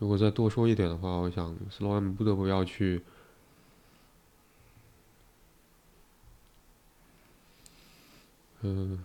[0.04, 3.02] 如果再多说一点的话，我想 Slow M 不得不要去，
[8.60, 9.02] 嗯，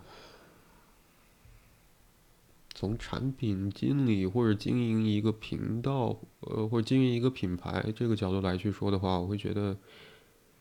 [2.74, 9.76] 从产品经理或者经营一个频道，呃，或者经营一个品牌这个角度来去说的话，我会觉得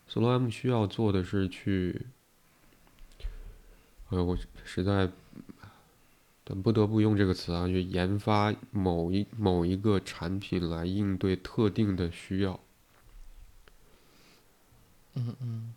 [0.07, 2.05] Slow M 需要做的是去，
[4.11, 5.09] 呃，我实在。
[6.49, 12.57] 但不得不用这个词啊，就研发某一某一个产品来应对特定的需要。
[15.15, 15.73] 嗯嗯。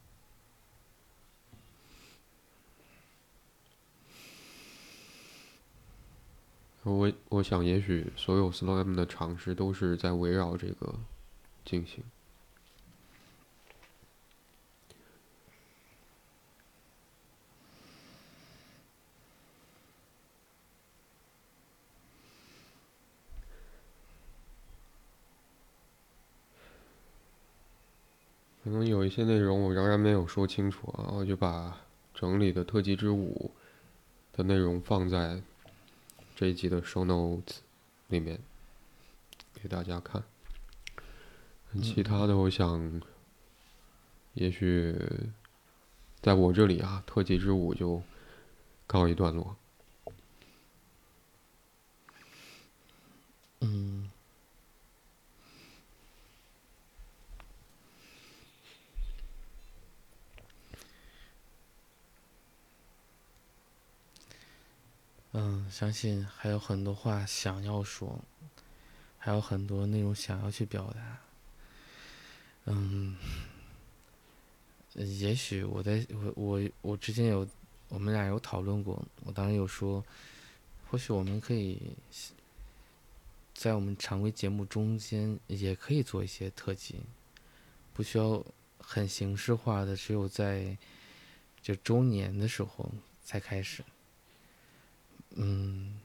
[6.83, 10.95] 我我想，也许所有 Slow M 的尝试都是在围绕这个
[11.65, 12.05] 进行。
[28.71, 31.77] 可能有一些内容我仍然没有说清楚啊，我就把
[32.15, 33.51] 整理的特辑之五
[34.33, 35.43] 的内容放在
[36.37, 37.57] 这一集的 show notes
[38.07, 38.39] 里面
[39.61, 40.23] 给大家看。
[41.83, 43.03] 其他的，我想
[44.35, 44.97] 也许
[46.21, 48.01] 在我这里啊，特辑之舞就
[48.87, 49.57] 告一段落。
[65.33, 68.19] 嗯相信还有很多话想要说，
[69.17, 71.19] 还有很多内容想要去表达。
[72.65, 73.17] 嗯，
[74.95, 77.47] 也许我在我我我之前有
[77.89, 80.05] 我们俩有讨论过，我当时有说，
[80.89, 81.81] 或许我们可以
[83.55, 86.97] 在我们常规节目中间也可以做一些特辑，
[87.95, 88.45] 不需要
[88.79, 90.77] 很形式化的，只有在
[91.63, 92.91] 就周年的时候
[93.25, 93.85] 才开始。
[95.37, 96.01] 嗯，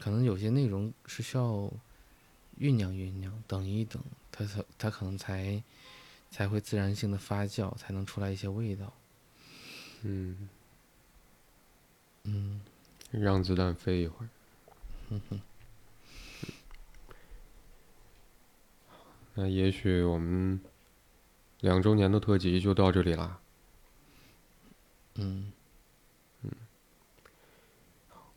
[0.00, 1.72] 可能有些内容是需要
[2.58, 4.02] 酝酿酝酿，等一等，
[4.32, 5.62] 它才它可能才
[6.30, 8.92] 才会自然性的发酵，才能出来一些味道。
[10.02, 10.48] 嗯，
[12.24, 12.60] 嗯
[13.10, 14.28] 让子弹飞一会儿。
[15.08, 15.40] 哼哼，
[19.34, 20.60] 那也许我们
[21.60, 23.40] 两周年的特辑就到这里啦。
[25.14, 25.52] 嗯，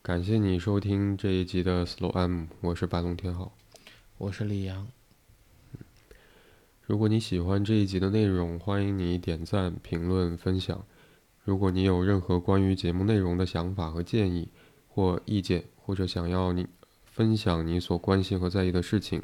[0.04, 3.54] 感谢你收听这一集的 Slow M，我是白龙天浩。
[4.18, 4.88] 我是李阳。
[6.82, 10.84] 如果你喜欢这一集的内容，欢迎你点赞、评论、分享。
[11.43, 14.49] 如果你有任何关于节目内容的想法和建议
[14.88, 16.66] 或意见，或者想要你
[17.06, 19.22] 分享你所关心和在意的事情，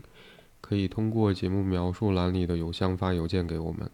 [0.61, 3.89] 可以通过节目描述栏里的邮箱发邮件给我们。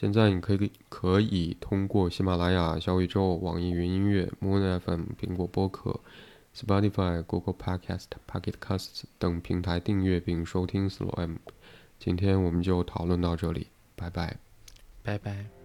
[0.00, 5.98] 现在你可以可以通过喜马拉雅、小宇宙、网易云音乐、Moon FM、苹果播客、
[6.54, 11.38] Spotify、Google Podcast、Pocket Casts 等平台订阅并收听 Slow M。
[11.98, 14.36] 今天我们就讨论到这里，拜拜。
[15.02, 15.57] 拜拜。